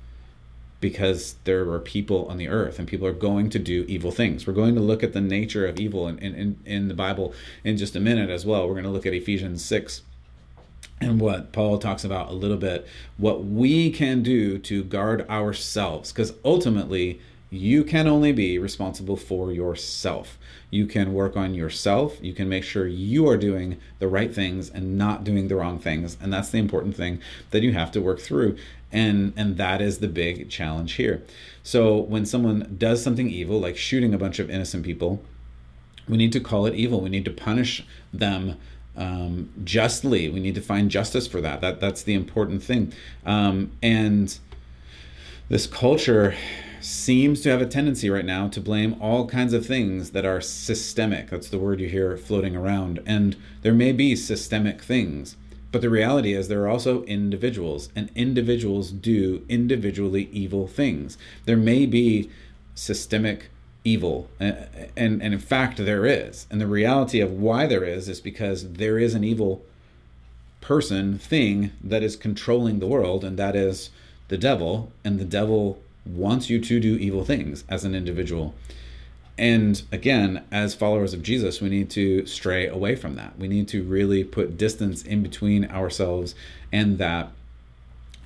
because 0.82 1.36
there 1.46 1.70
are 1.72 1.80
people 1.80 2.28
on 2.28 2.38
the 2.38 2.48
earth 2.48 2.80
and 2.80 2.88
people 2.88 3.08
are 3.08 3.14
going 3.14 3.50
to 3.50 3.60
do 3.60 3.86
evil 3.88 4.12
things. 4.12 4.46
We're 4.46 4.54
going 4.54 4.76
to 4.76 4.82
look 4.82 5.04
at 5.04 5.14
the 5.14 5.22
nature 5.22 5.66
of 5.66 5.80
evil 5.80 6.08
in, 6.08 6.20
in, 6.20 6.60
in 6.66 6.88
the 6.88 6.94
Bible 6.94 7.34
in 7.64 7.78
just 7.78 7.96
a 7.96 8.00
minute 8.00 8.30
as 8.30 8.46
well. 8.46 8.68
We're 8.68 8.74
going 8.74 8.86
to 8.86 8.92
look 8.92 9.06
at 9.06 9.14
Ephesians 9.14 9.64
6 9.66 10.02
and 11.02 11.20
what 11.20 11.52
Paul 11.52 11.78
talks 11.78 12.04
about 12.04 12.30
a 12.30 12.34
little 12.34 12.58
bit, 12.58 12.88
what 13.18 13.44
we 13.44 13.92
can 13.92 14.24
do 14.24 14.58
to 14.60 14.84
guard 14.84 15.28
ourselves, 15.30 16.12
because 16.12 16.34
ultimately, 16.44 17.20
you 17.56 17.84
can 17.84 18.08
only 18.08 18.32
be 18.32 18.58
responsible 18.60 19.16
for 19.16 19.52
yourself. 19.52 20.38
You 20.70 20.86
can 20.86 21.14
work 21.14 21.38
on 21.38 21.54
yourself. 21.54 22.18
You 22.22 22.34
can 22.34 22.50
make 22.50 22.64
sure 22.64 22.88
you 22.88 23.28
are 23.30 23.38
doing 23.38 23.78
the 24.00 24.08
right 24.08 24.34
things 24.34 24.70
and 24.70 24.98
not 24.98 25.24
doing 25.24 25.48
the 25.48 25.56
wrong 25.56 25.80
things. 25.80 26.18
And 26.22 26.34
that's 26.34 26.50
the 26.50 26.58
important 26.58 26.96
thing 26.96 27.22
that 27.52 27.64
you 27.64 27.74
have 27.74 27.92
to 27.92 28.02
work 28.02 28.20
through. 28.20 28.58
And 28.92 29.34
and 29.36 29.58
that 29.58 29.82
is 29.82 30.00
the 30.00 30.08
big 30.08 30.50
challenge 30.50 30.94
here. 30.94 31.24
So 31.64 31.98
when 31.98 32.26
someone 32.26 32.76
does 32.78 33.04
something 33.04 33.30
evil 33.30 33.60
like 33.60 33.78
shooting 33.78 34.14
a 34.14 34.18
bunch 34.18 34.40
of 34.40 34.50
innocent 34.50 34.86
people, 34.86 35.24
we 36.08 36.18
need 36.18 36.32
to 36.34 36.40
call 36.40 36.66
it 36.66 36.76
evil. 36.76 37.02
We 37.02 37.10
need 37.10 37.26
to 37.26 37.32
punish 37.32 37.86
them 38.14 38.58
um, 38.98 39.50
justly. 39.64 40.30
We 40.30 40.40
need 40.40 40.56
to 40.56 40.62
find 40.62 40.90
justice 40.90 41.28
for 41.28 41.42
that. 41.42 41.62
That 41.62 41.80
that's 41.80 42.04
the 42.04 42.14
important 42.14 42.64
thing. 42.64 42.94
Um, 43.26 43.72
and 43.82 44.38
this 45.50 45.68
culture 45.68 46.36
seems 46.86 47.42
to 47.42 47.50
have 47.50 47.62
a 47.62 47.66
tendency 47.66 48.10
right 48.10 48.26
now 48.26 48.48
to 48.48 48.62
blame 48.62 48.96
all 49.02 49.28
kinds 49.28 49.54
of 49.54 49.66
things 49.66 50.12
that 50.12 50.26
are 50.26 50.40
systemic. 50.40 51.30
That's 51.30 51.50
the 51.50 51.60
word 51.60 51.80
you 51.80 51.90
hear 51.90 52.16
floating 52.16 52.56
around. 52.56 53.02
And 53.06 53.36
there 53.64 53.74
may 53.74 53.92
be 53.92 54.16
systemic 54.16 54.82
things, 54.82 55.36
but 55.72 55.82
the 55.82 55.90
reality 55.90 56.34
is 56.34 56.48
there 56.48 56.64
are 56.64 56.70
also 56.70 57.04
individuals, 57.04 57.90
and 57.96 58.12
individuals 58.16 58.92
do 58.92 59.44
individually 59.50 60.30
evil 60.32 60.68
things. 60.68 61.18
There 61.46 61.58
may 61.58 61.86
be 61.86 62.30
systemic 62.76 63.50
evil 63.86 64.28
and, 64.40 64.68
and 64.98 65.22
and 65.22 65.34
in 65.34 65.40
fact 65.40 65.78
there 65.78 66.08
is 66.08 66.48
and 66.50 66.60
the 66.60 66.66
reality 66.66 67.22
of 67.22 67.32
why 67.32 67.68
there 67.68 67.84
is 67.84 68.10
is 68.10 68.20
because 68.20 68.74
there 68.74 68.98
is 68.98 69.14
an 69.14 69.24
evil 69.24 69.64
person 70.60 71.20
thing 71.20 71.72
that 71.84 72.02
is 72.02 72.16
controlling 72.16 72.80
the 72.80 72.88
world 72.88 73.24
and 73.24 73.38
that 73.38 73.56
is 73.56 73.92
the 74.28 74.38
devil 74.38 74.92
and 75.04 75.20
the 75.20 75.24
devil 75.24 75.80
wants 76.06 76.50
you 76.50 76.60
to 76.60 76.80
do 76.80 76.96
evil 76.96 77.24
things 77.24 77.64
as 77.68 77.84
an 77.84 77.96
individual. 77.96 78.54
And 79.38 79.82
again, 79.92 80.44
as 80.52 80.74
followers 80.74 81.14
of 81.14 81.22
Jesus, 81.22 81.60
we 81.60 81.70
need 81.70 81.90
to 81.92 82.26
stray 82.26 82.68
away 82.68 82.96
from 82.96 83.16
that. 83.16 83.38
We 83.38 83.48
need 83.48 83.68
to 83.70 83.84
really 83.84 84.24
put 84.24 84.58
distance 84.58 85.04
in 85.04 85.24
between 85.24 85.66
ourselves 85.66 86.36
and 86.72 86.98
that 87.00 87.32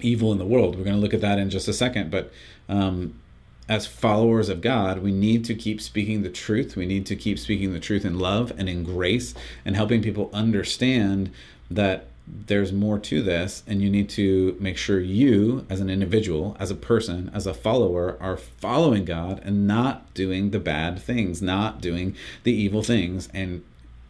evil 0.02 0.32
in 0.32 0.38
the 0.38 0.46
world. 0.46 0.78
We're 0.78 0.84
going 0.84 0.96
to 0.96 1.02
look 1.02 1.14
at 1.14 1.22
that 1.22 1.40
in 1.40 1.50
just 1.50 1.68
a 1.68 1.74
second. 1.74 2.12
But 2.12 2.32
um, 2.68 3.20
as 3.68 3.88
followers 3.88 4.50
of 4.50 4.62
God, 4.62 5.00
we 5.00 5.12
need 5.12 5.46
to 5.46 5.56
keep 5.56 5.82
speaking 5.82 6.22
the 6.22 6.30
truth. 6.30 6.76
We 6.76 6.86
need 6.86 7.06
to 7.08 7.16
keep 7.16 7.40
speaking 7.40 7.74
the 7.74 7.80
truth 7.80 8.06
in 8.06 8.20
love 8.20 8.52
and 8.58 8.70
in 8.70 8.84
grace 8.84 9.34
and 9.66 9.76
helping 9.76 10.02
people 10.02 10.30
understand 10.32 11.32
that 11.72 12.08
there's 12.48 12.72
more 12.72 13.00
to 13.00 13.22
this 13.22 13.64
and 13.66 13.82
you 13.82 13.90
need 13.90 14.10
to 14.10 14.56
make 14.60 14.78
sure 14.78 15.00
you 15.00 15.66
as 15.70 15.80
an 15.80 15.90
individual 15.90 16.56
as 16.60 16.70
a 16.70 16.76
person 16.76 17.30
as 17.34 17.48
a 17.48 17.54
follower 17.54 18.18
are 18.20 18.38
following 18.38 19.06
god 19.06 19.42
and 19.44 19.68
not 19.68 20.14
doing 20.14 20.52
the 20.52 20.60
bad 20.60 21.00
things 21.00 21.42
not 21.42 21.82
doing 21.82 22.16
the 22.44 22.54
evil 22.54 22.84
things. 22.84 23.30
And 23.34 23.64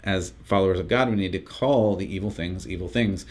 as 0.04 0.34
followers 0.44 0.80
of 0.80 0.88
god 0.88 1.10
we 1.10 1.16
need 1.16 1.32
to 1.32 1.40
call 1.40 1.96
the 1.96 2.14
evil 2.14 2.32
things 2.32 2.68
evil 2.68 2.88
things. 2.88 3.26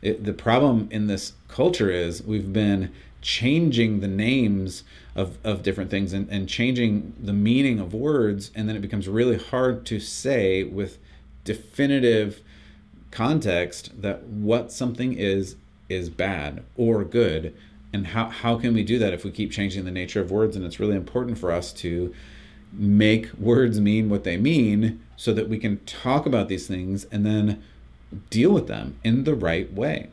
It, 0.00 0.24
the 0.24 0.32
problem 0.32 0.88
in 0.90 1.06
this 1.06 1.34
culture 1.48 1.90
is 1.90 2.22
we've 2.22 2.52
been 2.52 2.92
changing 3.20 4.00
the 4.00 4.08
names 4.08 4.82
of, 5.14 5.38
of 5.44 5.62
different 5.62 5.90
things 5.90 6.12
and, 6.12 6.28
and 6.28 6.48
changing 6.48 7.14
the 7.20 7.32
meaning 7.32 7.78
of 7.78 7.94
words 7.94 8.50
and 8.54 8.68
then 8.68 8.74
it 8.74 8.80
becomes 8.82 9.08
really 9.08 9.38
hard 9.38 9.86
to 9.86 10.00
say 10.00 10.64
with 10.64 10.98
definitive 11.44 12.40
context 13.12 13.90
that 14.00 14.24
what 14.24 14.72
something 14.72 15.12
is 15.12 15.56
is 15.88 16.08
bad 16.08 16.64
or 16.76 17.04
good 17.04 17.54
and 17.92 18.08
how, 18.08 18.28
how 18.28 18.58
can 18.58 18.72
we 18.72 18.82
do 18.82 18.98
that 18.98 19.12
if 19.12 19.22
we 19.24 19.30
keep 19.30 19.52
changing 19.52 19.84
the 19.84 19.90
nature 19.90 20.20
of 20.20 20.30
words 20.30 20.56
and 20.56 20.64
it's 20.64 20.80
really 20.80 20.96
important 20.96 21.38
for 21.38 21.52
us 21.52 21.72
to 21.72 22.12
make 22.72 23.30
words 23.34 23.78
mean 23.78 24.08
what 24.08 24.24
they 24.24 24.38
mean 24.38 25.00
so 25.16 25.34
that 25.34 25.48
we 25.48 25.58
can 25.58 25.78
talk 25.84 26.24
about 26.24 26.48
these 26.48 26.66
things 26.66 27.04
and 27.04 27.26
then 27.26 27.62
deal 28.30 28.50
with 28.50 28.66
them 28.66 28.98
in 29.04 29.24
the 29.24 29.34
right 29.34 29.72
way 29.72 30.08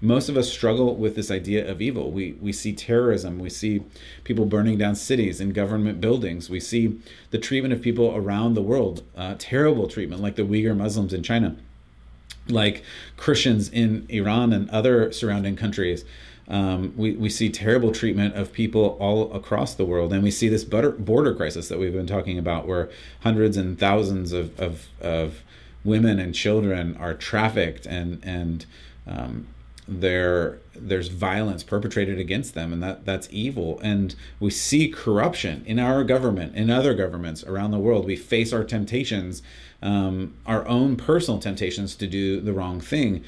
most 0.00 0.28
of 0.28 0.36
us 0.36 0.50
struggle 0.50 0.94
with 0.94 1.16
this 1.16 1.30
idea 1.30 1.68
of 1.68 1.82
evil. 1.82 2.12
We 2.12 2.32
we 2.40 2.52
see 2.52 2.72
terrorism, 2.72 3.38
we 3.38 3.50
see 3.50 3.82
people 4.24 4.46
burning 4.46 4.78
down 4.78 4.94
cities 4.94 5.40
and 5.40 5.52
government 5.52 6.00
buildings. 6.00 6.48
We 6.48 6.60
see 6.60 7.00
the 7.30 7.38
treatment 7.38 7.74
of 7.74 7.82
people 7.82 8.14
around 8.14 8.54
the 8.54 8.62
world, 8.62 9.02
uh, 9.16 9.34
terrible 9.38 9.88
treatment, 9.88 10.22
like 10.22 10.36
the 10.36 10.42
Uyghur 10.42 10.76
Muslims 10.76 11.12
in 11.12 11.22
China, 11.22 11.56
like 12.48 12.82
Christians 13.16 13.68
in 13.68 14.06
Iran 14.08 14.52
and 14.52 14.68
other 14.70 15.12
surrounding 15.12 15.56
countries. 15.56 16.04
Um, 16.48 16.94
we, 16.96 17.12
we 17.12 17.28
see 17.28 17.50
terrible 17.50 17.92
treatment 17.92 18.34
of 18.34 18.52
people 18.52 18.96
all 18.98 19.30
across 19.34 19.74
the 19.74 19.84
world. 19.84 20.12
And 20.12 20.22
we 20.22 20.30
see 20.30 20.48
this 20.48 20.64
border, 20.64 21.34
crisis 21.34 21.68
that 21.68 21.78
we've 21.78 21.92
been 21.92 22.06
talking 22.06 22.38
about, 22.38 22.66
where 22.66 22.88
hundreds 23.20 23.56
and 23.56 23.78
thousands 23.78 24.32
of, 24.32 24.58
of, 24.58 24.86
of 25.00 25.42
women 25.84 26.18
and 26.18 26.34
children 26.34 26.96
are 26.96 27.14
trafficked 27.14 27.84
and, 27.84 28.18
and 28.24 28.64
um, 29.06 29.46
there 29.88 30.58
there's 30.76 31.08
violence 31.08 31.62
perpetrated 31.62 32.18
against 32.18 32.54
them 32.54 32.74
and 32.74 32.82
that 32.82 33.06
that's 33.06 33.26
evil 33.30 33.80
and 33.82 34.14
we 34.38 34.50
see 34.50 34.86
corruption 34.88 35.64
in 35.66 35.78
our 35.78 36.04
government 36.04 36.54
in 36.54 36.68
other 36.68 36.94
governments 36.94 37.42
around 37.44 37.70
the 37.70 37.78
world 37.78 38.04
we 38.04 38.14
face 38.14 38.52
our 38.52 38.64
temptations 38.64 39.42
um, 39.82 40.34
our 40.46 40.66
own 40.66 40.96
personal 40.96 41.38
temptations 41.38 41.94
to 41.96 42.06
do 42.06 42.40
the 42.40 42.52
wrong 42.52 42.80
thing 42.80 43.22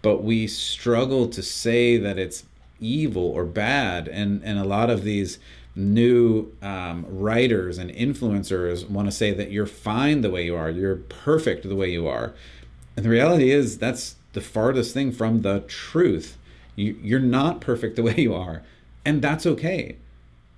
but 0.00 0.22
we 0.22 0.46
struggle 0.46 1.28
to 1.28 1.42
say 1.42 1.96
that 1.96 2.18
it's 2.18 2.44
evil 2.80 3.24
or 3.24 3.44
bad 3.44 4.08
and 4.08 4.42
and 4.42 4.58
a 4.58 4.64
lot 4.64 4.90
of 4.90 5.04
these 5.04 5.38
new 5.74 6.52
um, 6.60 7.06
writers 7.08 7.78
and 7.78 7.90
influencers 7.92 8.88
want 8.88 9.08
to 9.08 9.12
say 9.12 9.32
that 9.32 9.50
you're 9.50 9.66
fine 9.66 10.20
the 10.20 10.30
way 10.30 10.44
you 10.44 10.54
are 10.54 10.70
you're 10.70 10.96
perfect 10.96 11.68
the 11.68 11.76
way 11.76 11.90
you 11.90 12.06
are 12.06 12.34
and 12.96 13.04
the 13.06 13.10
reality 13.10 13.50
is 13.50 13.78
that's 13.78 14.16
the 14.32 14.40
farthest 14.40 14.94
thing 14.94 15.12
from 15.12 15.42
the 15.42 15.60
truth. 15.60 16.36
You, 16.76 16.96
you're 17.02 17.20
not 17.20 17.60
perfect 17.60 17.96
the 17.96 18.02
way 18.02 18.14
you 18.16 18.34
are, 18.34 18.62
and 19.04 19.22
that's 19.22 19.46
okay. 19.46 19.96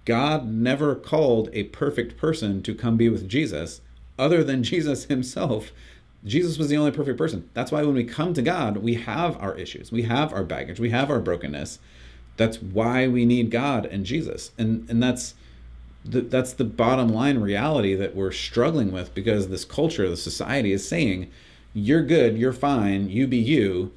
God 0.04 0.46
never 0.46 0.94
called 0.94 1.48
a 1.52 1.64
perfect 1.64 2.16
person 2.16 2.62
to 2.62 2.74
come 2.74 2.96
be 2.96 3.08
with 3.08 3.28
Jesus 3.28 3.80
other 4.18 4.44
than 4.44 4.62
Jesus 4.64 5.04
himself. 5.04 5.73
Jesus 6.25 6.56
was 6.56 6.68
the 6.68 6.76
only 6.76 6.90
perfect 6.90 7.18
person. 7.18 7.50
That's 7.52 7.71
why 7.71 7.83
when 7.83 7.94
we 7.94 8.04
come 8.04 8.33
to 8.33 8.42
God, 8.42 8.78
we 8.78 8.94
have 8.94 9.37
our 9.42 9.54
issues, 9.56 9.92
we 9.92 10.02
have 10.02 10.33
our 10.33 10.44
baggage, 10.44 10.80
we 10.80 10.90
have 10.90 11.11
our 11.11 11.21
brokenness. 11.21 11.78
That's 12.37 12.62
why 12.62 13.06
we 13.09 13.26
need 13.26 13.50
God 13.50 13.85
and 13.87 14.06
Jesus. 14.06 14.50
And 14.56 14.88
and 14.88 15.02
that's 15.02 15.35
the, 16.04 16.21
that's 16.21 16.52
the 16.52 16.64
bottom 16.64 17.09
line 17.09 17.38
reality 17.38 17.94
that 17.94 18.14
we're 18.14 18.33
struggling 18.33 18.92
with 18.92 19.14
because 19.14 19.49
this 19.49 19.64
culture, 19.64 20.09
the 20.09 20.16
society 20.16 20.73
is 20.73 20.87
saying 20.87 21.30
you're 21.73 22.02
good, 22.02 22.38
you're 22.38 22.52
fine, 22.52 23.09
you 23.09 23.26
be 23.26 23.38
you. 23.38 23.92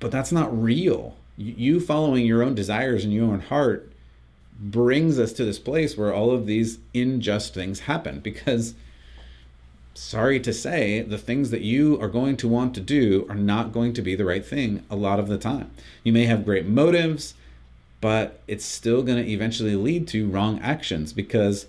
But 0.00 0.10
that's 0.10 0.32
not 0.32 0.62
real. 0.62 1.16
You 1.36 1.80
following 1.80 2.26
your 2.26 2.42
own 2.42 2.54
desires 2.54 3.04
and 3.04 3.12
your 3.12 3.24
own 3.24 3.40
heart 3.40 3.92
brings 4.58 5.18
us 5.18 5.32
to 5.34 5.44
this 5.44 5.58
place 5.58 5.96
where 5.96 6.14
all 6.14 6.30
of 6.30 6.46
these 6.46 6.78
unjust 6.94 7.54
things 7.54 7.80
happen 7.80 8.20
because 8.20 8.74
sorry 9.94 10.40
to 10.40 10.52
say, 10.52 11.02
the 11.02 11.18
things 11.18 11.50
that 11.50 11.62
you 11.62 12.00
are 12.00 12.08
going 12.08 12.36
to 12.36 12.48
want 12.48 12.74
to 12.74 12.80
do 12.80 13.26
are 13.28 13.34
not 13.34 13.72
going 13.72 13.92
to 13.94 14.02
be 14.02 14.14
the 14.14 14.24
right 14.24 14.44
thing 14.44 14.84
a 14.90 14.96
lot 14.96 15.20
of 15.20 15.28
the 15.28 15.38
time. 15.38 15.70
You 16.02 16.12
may 16.12 16.26
have 16.26 16.44
great 16.44 16.66
motives, 16.66 17.34
but 18.00 18.40
it's 18.46 18.64
still 18.64 19.02
going 19.02 19.24
to 19.24 19.30
eventually 19.30 19.76
lead 19.76 20.08
to 20.08 20.28
wrong 20.28 20.58
actions 20.60 21.12
because 21.12 21.66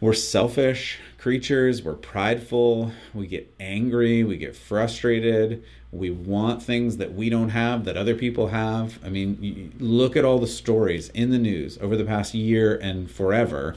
we're 0.00 0.14
selfish 0.14 0.98
creatures, 1.18 1.82
we're 1.82 1.94
prideful, 1.94 2.92
we 3.14 3.26
get 3.26 3.52
angry, 3.60 4.24
we 4.24 4.36
get 4.36 4.56
frustrated, 4.56 5.62
we 5.94 6.10
want 6.10 6.62
things 6.62 6.96
that 6.96 7.14
we 7.14 7.30
don't 7.30 7.50
have 7.50 7.84
that 7.84 7.96
other 7.96 8.14
people 8.14 8.48
have. 8.48 8.98
I 9.04 9.08
mean, 9.08 9.72
look 9.78 10.16
at 10.16 10.24
all 10.24 10.38
the 10.38 10.46
stories 10.46 11.08
in 11.10 11.30
the 11.30 11.38
news 11.38 11.78
over 11.78 11.96
the 11.96 12.04
past 12.04 12.34
year 12.34 12.76
and 12.76 13.10
forever. 13.10 13.76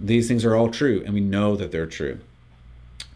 These 0.00 0.28
things 0.28 0.44
are 0.44 0.54
all 0.54 0.70
true, 0.70 1.02
and 1.04 1.14
we 1.14 1.20
know 1.20 1.56
that 1.56 1.72
they're 1.72 1.86
true. 1.86 2.20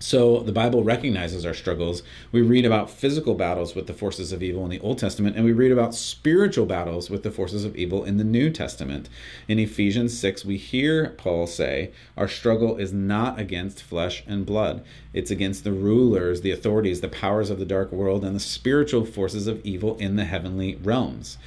So 0.01 0.41
the 0.41 0.53
Bible 0.53 0.85
recognizes 0.85 1.45
our 1.45 1.55
struggles. 1.55 2.05
We 2.31 2.41
read 2.41 2.65
about 2.65 2.89
physical 2.89 3.35
battles 3.35 3.75
with 3.75 3.89
the 3.89 3.93
forces 3.93 4.31
of 4.31 4.43
evil 4.45 4.63
in 4.65 4.71
the 4.71 4.79
Old 4.81 4.99
Testament, 4.99 5.35
and 5.35 5.45
we 5.45 5.53
read 5.53 5.73
about 5.73 5.95
spiritual 5.95 6.67
battles 6.67 7.11
with 7.11 7.25
the 7.25 7.33
forces 7.33 7.65
of 7.65 7.75
evil 7.75 8.05
in 8.05 8.17
the 8.17 8.25
New 8.25 8.51
Testament. 8.51 9.09
In 9.49 9.59
Ephesians 9.59 10.17
6, 10.17 10.45
we 10.45 10.57
hear 10.57 11.11
Paul 11.19 11.49
say, 11.49 11.91
Our 12.17 12.29
struggle 12.29 12.77
is 12.77 12.93
not 12.93 13.41
against 13.41 13.83
flesh 13.83 14.23
and 14.27 14.47
blood, 14.47 14.85
it's 15.13 15.33
against 15.33 15.65
the 15.65 15.73
rulers, 15.73 16.43
the 16.43 16.53
authorities, 16.53 17.01
the 17.01 17.09
powers 17.09 17.51
of 17.51 17.59
the 17.59 17.65
dark 17.65 17.91
world, 17.91 18.25
and 18.25 18.37
the 18.37 18.41
spiritual 18.41 19.05
forces 19.05 19.49
of 19.49 19.65
evil 19.67 19.97
in 19.97 20.15
the 20.15 20.25
heavenly 20.25 20.77
realms. 20.77 21.39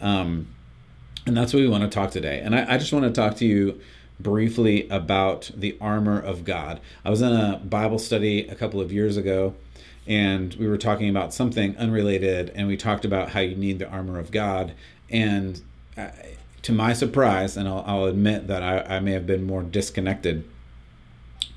Um, 0.00 0.46
and 1.26 1.36
that's 1.36 1.52
what 1.52 1.60
we 1.60 1.68
want 1.68 1.82
to 1.82 1.90
talk 1.90 2.12
today. 2.12 2.40
And 2.40 2.54
I, 2.54 2.74
I 2.74 2.78
just 2.78 2.92
want 2.92 3.04
to 3.04 3.10
talk 3.10 3.36
to 3.38 3.44
you 3.44 3.80
briefly 4.20 4.88
about 4.88 5.50
the 5.54 5.76
armor 5.80 6.18
of 6.18 6.44
God. 6.44 6.80
I 7.04 7.10
was 7.10 7.22
in 7.22 7.32
a 7.32 7.58
Bible 7.64 7.98
study 7.98 8.48
a 8.48 8.54
couple 8.54 8.80
of 8.80 8.92
years 8.92 9.16
ago 9.16 9.54
and 10.06 10.54
we 10.54 10.66
were 10.66 10.78
talking 10.78 11.10
about 11.10 11.34
something 11.34 11.76
unrelated 11.76 12.50
and 12.54 12.66
we 12.66 12.76
talked 12.76 13.04
about 13.04 13.30
how 13.30 13.40
you 13.40 13.54
need 13.54 13.78
the 13.78 13.88
armor 13.88 14.18
of 14.18 14.30
God. 14.30 14.72
And 15.10 15.60
uh, 15.96 16.08
to 16.62 16.72
my 16.72 16.94
surprise, 16.94 17.56
and 17.56 17.68
I'll, 17.68 17.84
I'll 17.86 18.04
admit 18.06 18.46
that 18.46 18.62
I, 18.62 18.96
I 18.96 19.00
may 19.00 19.12
have 19.12 19.26
been 19.26 19.44
more 19.46 19.62
disconnected, 19.62 20.48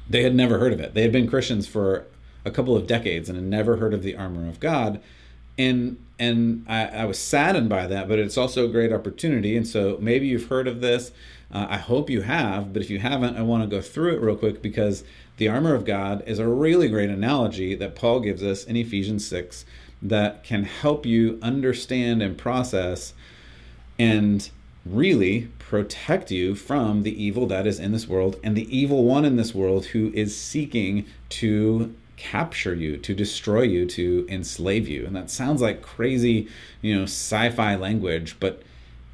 they 0.09 0.23
had 0.23 0.35
never 0.35 0.59
heard 0.59 0.73
of 0.73 0.81
it. 0.81 0.93
They 0.93 1.01
had 1.01 1.13
been 1.13 1.29
Christians 1.29 1.67
for 1.67 2.05
a 2.43 2.51
couple 2.51 2.75
of 2.75 2.87
decades 2.87 3.29
and 3.29 3.37
had 3.37 3.47
never 3.47 3.77
heard 3.77 3.93
of 3.93 4.03
the 4.03 4.15
armor 4.15 4.49
of 4.49 4.59
God. 4.59 4.99
And 5.57 6.03
and 6.19 6.65
I, 6.67 6.87
I 6.87 7.05
was 7.05 7.17
saddened 7.17 7.69
by 7.69 7.87
that, 7.87 8.07
but 8.07 8.19
it's 8.19 8.37
also 8.37 8.65
a 8.65 8.71
great 8.71 8.93
opportunity. 8.93 9.57
And 9.57 9.67
so 9.67 9.97
maybe 9.99 10.27
you've 10.27 10.47
heard 10.47 10.67
of 10.67 10.81
this. 10.81 11.11
Uh, 11.51 11.67
I 11.69 11.77
hope 11.77 12.09
you 12.09 12.21
have, 12.21 12.73
but 12.73 12.81
if 12.81 12.89
you 12.89 12.99
haven't, 12.99 13.37
I 13.37 13.41
want 13.41 13.63
to 13.63 13.67
go 13.67 13.81
through 13.81 14.15
it 14.15 14.21
real 14.21 14.35
quick 14.35 14.61
because 14.61 15.03
the 15.37 15.47
armor 15.47 15.73
of 15.73 15.85
God 15.85 16.23
is 16.25 16.39
a 16.39 16.47
really 16.47 16.87
great 16.87 17.09
analogy 17.09 17.75
that 17.75 17.95
Paul 17.95 18.21
gives 18.21 18.43
us 18.43 18.63
in 18.63 18.75
Ephesians 18.75 19.27
6 19.27 19.65
that 20.01 20.43
can 20.43 20.63
help 20.63 21.05
you 21.05 21.37
understand 21.41 22.21
and 22.21 22.37
process 22.37 23.13
and 23.99 24.49
really 24.85 25.49
protect 25.59 26.31
you 26.31 26.55
from 26.55 27.03
the 27.03 27.23
evil 27.23 27.45
that 27.47 27.67
is 27.67 27.79
in 27.79 27.91
this 27.91 28.07
world 28.07 28.37
and 28.43 28.57
the 28.57 28.75
evil 28.75 29.03
one 29.03 29.25
in 29.25 29.35
this 29.35 29.53
world 29.53 29.85
who 29.87 30.11
is 30.13 30.35
seeking 30.35 31.05
to 31.29 31.93
capture 32.17 32.75
you, 32.75 32.97
to 32.97 33.13
destroy 33.15 33.61
you, 33.61 33.85
to 33.85 34.25
enslave 34.29 34.87
you. 34.87 35.05
And 35.05 35.15
that 35.15 35.29
sounds 35.31 35.61
like 35.61 35.81
crazy, 35.81 36.47
you 36.81 36.95
know, 36.95 37.03
sci 37.03 37.49
fi 37.49 37.75
language, 37.75 38.37
but 38.39 38.61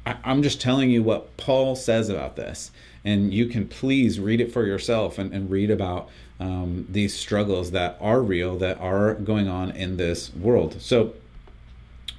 I, 0.08 0.30
am 0.30 0.42
just 0.42 0.60
telling 0.60 0.90
you 0.90 1.02
what 1.02 1.36
Paul 1.36 1.76
says 1.76 2.08
about 2.08 2.36
this. 2.36 2.70
And 3.04 3.32
you 3.32 3.46
can 3.46 3.68
please 3.68 4.18
read 4.18 4.40
it 4.40 4.52
for 4.52 4.64
yourself 4.64 5.18
and, 5.18 5.32
and 5.32 5.50
read 5.50 5.70
about 5.70 6.08
um, 6.40 6.86
these 6.88 7.14
struggles 7.14 7.72
that 7.72 7.96
are 8.00 8.22
real, 8.22 8.56
that 8.58 8.80
are 8.80 9.14
going 9.14 9.48
on 9.48 9.70
in 9.72 9.96
this 9.96 10.34
world. 10.34 10.80
So 10.80 11.14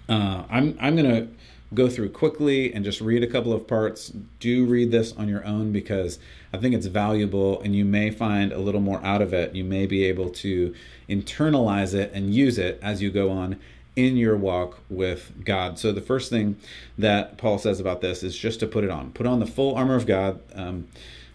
uh, 0.07 0.43
I'm, 0.49 0.77
I'm 0.79 0.95
going 0.95 1.09
to 1.09 1.27
go 1.73 1.87
through 1.87 2.09
quickly 2.09 2.73
and 2.73 2.83
just 2.83 3.01
read 3.01 3.23
a 3.23 3.27
couple 3.27 3.53
of 3.53 3.67
parts. 3.67 4.11
Do 4.39 4.65
read 4.65 4.91
this 4.91 5.13
on 5.13 5.27
your 5.27 5.45
own 5.45 5.71
because 5.71 6.17
I 6.51 6.57
think 6.57 6.73
it's 6.73 6.87
valuable 6.87 7.61
and 7.61 7.75
you 7.75 7.85
may 7.85 8.09
find 8.09 8.51
a 8.51 8.59
little 8.59 8.81
more 8.81 9.03
out 9.05 9.21
of 9.21 9.33
it. 9.33 9.55
You 9.55 9.63
may 9.63 9.85
be 9.85 10.05
able 10.05 10.29
to 10.29 10.73
internalize 11.07 11.93
it 11.93 12.11
and 12.13 12.33
use 12.33 12.57
it 12.57 12.79
as 12.81 13.01
you 13.01 13.11
go 13.11 13.29
on 13.29 13.59
in 13.95 14.17
your 14.17 14.35
walk 14.35 14.79
with 14.89 15.43
God. 15.43 15.77
So, 15.77 15.91
the 15.91 16.01
first 16.01 16.29
thing 16.29 16.57
that 16.97 17.37
Paul 17.37 17.57
says 17.57 17.79
about 17.79 18.01
this 18.01 18.23
is 18.23 18.37
just 18.37 18.59
to 18.61 18.67
put 18.67 18.83
it 18.83 18.89
on. 18.89 19.11
Put 19.11 19.25
on 19.25 19.39
the 19.39 19.45
full 19.45 19.75
armor 19.75 19.95
of 19.95 20.05
God 20.05 20.39
um, 20.53 20.87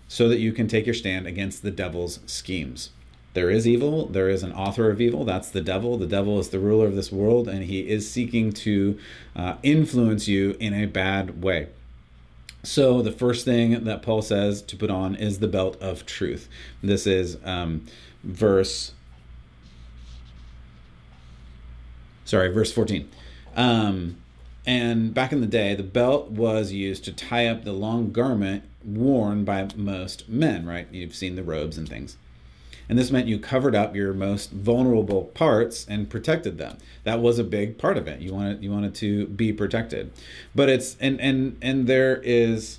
so 0.09 0.29
that 0.29 0.39
you 0.39 0.53
can 0.53 0.69
take 0.69 0.87
your 0.87 0.95
stand 0.95 1.27
against 1.27 1.63
the 1.63 1.71
devil's 1.71 2.21
schemes. 2.27 2.91
There 3.35 3.51
is 3.51 3.67
evil, 3.67 4.07
there 4.07 4.29
is 4.29 4.45
an 4.45 4.53
author 4.53 4.91
of 4.91 5.01
evil, 5.01 5.25
that's 5.25 5.51
the 5.51 5.61
devil. 5.61 5.99
The 5.99 6.07
devil 6.07 6.39
is 6.39 6.51
the 6.51 6.61
ruler 6.61 6.87
of 6.87 6.95
this 6.95 7.11
world, 7.11 7.49
and 7.49 7.65
he 7.65 7.81
is 7.81 8.09
seeking 8.09 8.53
to 8.53 8.97
uh, 9.35 9.57
influence 9.65 10.29
you 10.29 10.57
in 10.61 10.73
a 10.73 10.87
bad 10.87 11.43
way. 11.43 11.69
So, 12.63 13.03
the 13.03 13.13
first 13.13 13.45
thing 13.45 13.85
that 13.85 14.01
Paul 14.03 14.23
says 14.23 14.63
to 14.63 14.77
put 14.77 14.89
on 14.89 15.17
is 15.17 15.41
the 15.41 15.49
belt 15.49 15.77
of 15.83 16.07
truth. 16.07 16.49
This 16.83 17.07
is 17.07 17.37
um, 17.45 17.85
verse 18.23 18.94
sorry, 22.25 22.49
verse 22.53 22.73
14. 22.73 23.09
Um, 23.57 24.17
and 24.67 25.13
back 25.15 25.33
in 25.33 25.41
the 25.41 25.47
day, 25.47 25.75
the 25.75 25.83
belt 25.83 26.31
was 26.31 26.73
used 26.73 27.05
to 27.05 27.13
tie 27.13 27.47
up 27.47 27.65
the 27.65 27.73
long 27.73 28.13
garment 28.13 28.65
worn 28.85 29.45
by 29.45 29.69
most 29.77 30.29
men, 30.29 30.67
right? 30.67 30.89
You've 30.91 31.15
seen 31.15 31.37
the 31.37 31.43
robes 31.43 31.77
and 31.79 31.89
things. 31.89 32.17
and 32.89 32.99
this 32.99 33.11
meant 33.11 33.27
you 33.27 33.39
covered 33.39 33.75
up 33.75 33.97
your 33.97 34.13
most 34.13 34.51
vulnerable 34.51 35.25
parts 35.25 35.87
and 35.89 36.11
protected 36.11 36.59
them. 36.59 36.77
That 37.05 37.21
was 37.21 37.39
a 37.39 37.45
big 37.45 37.79
part 37.79 37.97
of 37.97 38.07
it. 38.09 38.21
You 38.21 38.35
wanted 38.35 38.63
you 38.63 38.71
wanted 38.71 38.95
to 38.97 39.27
be 39.29 39.53
protected, 39.53 40.13
but 40.55 40.69
it's 40.69 40.97
and 41.01 41.21
and 41.21 41.57
and 41.63 41.87
there 41.87 42.21
is 42.23 42.79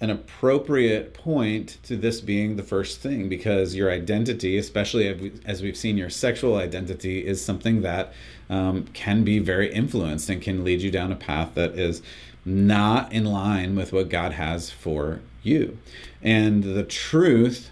an 0.00 0.10
appropriate 0.10 1.12
point 1.12 1.78
to 1.82 1.96
this 1.96 2.20
being 2.20 2.56
the 2.56 2.62
first 2.62 3.00
thing 3.00 3.28
because 3.28 3.74
your 3.74 3.90
identity, 3.90 4.56
especially 4.56 5.32
as 5.44 5.60
we've 5.60 5.76
seen, 5.76 5.96
your 5.96 6.10
sexual 6.10 6.56
identity 6.56 7.26
is 7.26 7.44
something 7.44 7.82
that 7.82 8.12
um, 8.48 8.84
can 8.92 9.24
be 9.24 9.40
very 9.40 9.72
influenced 9.72 10.30
and 10.30 10.40
can 10.40 10.62
lead 10.62 10.80
you 10.80 10.90
down 10.90 11.10
a 11.10 11.16
path 11.16 11.54
that 11.54 11.72
is 11.72 12.00
not 12.44 13.12
in 13.12 13.24
line 13.24 13.74
with 13.74 13.92
what 13.92 14.08
God 14.08 14.32
has 14.32 14.70
for 14.70 15.20
you. 15.42 15.78
And 16.22 16.62
the 16.62 16.84
truth 16.84 17.70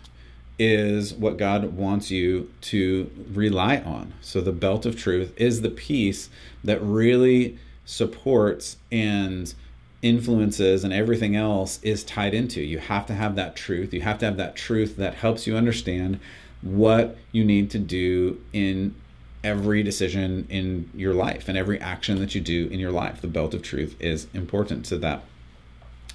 is 0.58 1.14
what 1.14 1.36
God 1.36 1.76
wants 1.76 2.10
you 2.10 2.50
to 2.62 3.10
rely 3.32 3.78
on. 3.78 4.14
So 4.20 4.40
the 4.40 4.52
belt 4.52 4.84
of 4.84 4.96
truth 4.96 5.32
is 5.36 5.60
the 5.60 5.70
piece 5.70 6.28
that 6.64 6.82
really 6.82 7.58
supports 7.84 8.78
and 8.90 9.54
influences 10.02 10.84
and 10.84 10.92
everything 10.92 11.36
else 11.36 11.80
is 11.82 12.04
tied 12.04 12.34
into. 12.34 12.60
You 12.60 12.78
have 12.78 13.06
to 13.06 13.14
have 13.14 13.34
that 13.36 13.56
truth. 13.56 13.94
You 13.94 14.02
have 14.02 14.18
to 14.18 14.26
have 14.26 14.36
that 14.36 14.56
truth 14.56 14.96
that 14.96 15.14
helps 15.14 15.46
you 15.46 15.56
understand 15.56 16.20
what 16.62 17.16
you 17.32 17.44
need 17.44 17.70
to 17.70 17.78
do 17.78 18.40
in 18.52 18.94
every 19.42 19.82
decision 19.82 20.46
in 20.48 20.90
your 20.94 21.14
life 21.14 21.48
and 21.48 21.56
every 21.56 21.80
action 21.80 22.18
that 22.18 22.34
you 22.34 22.40
do 22.40 22.68
in 22.68 22.80
your 22.80 22.90
life. 22.90 23.20
The 23.20 23.28
belt 23.28 23.54
of 23.54 23.62
truth 23.62 23.94
is 24.00 24.26
important 24.34 24.84
to 24.86 24.98
that. 24.98 25.22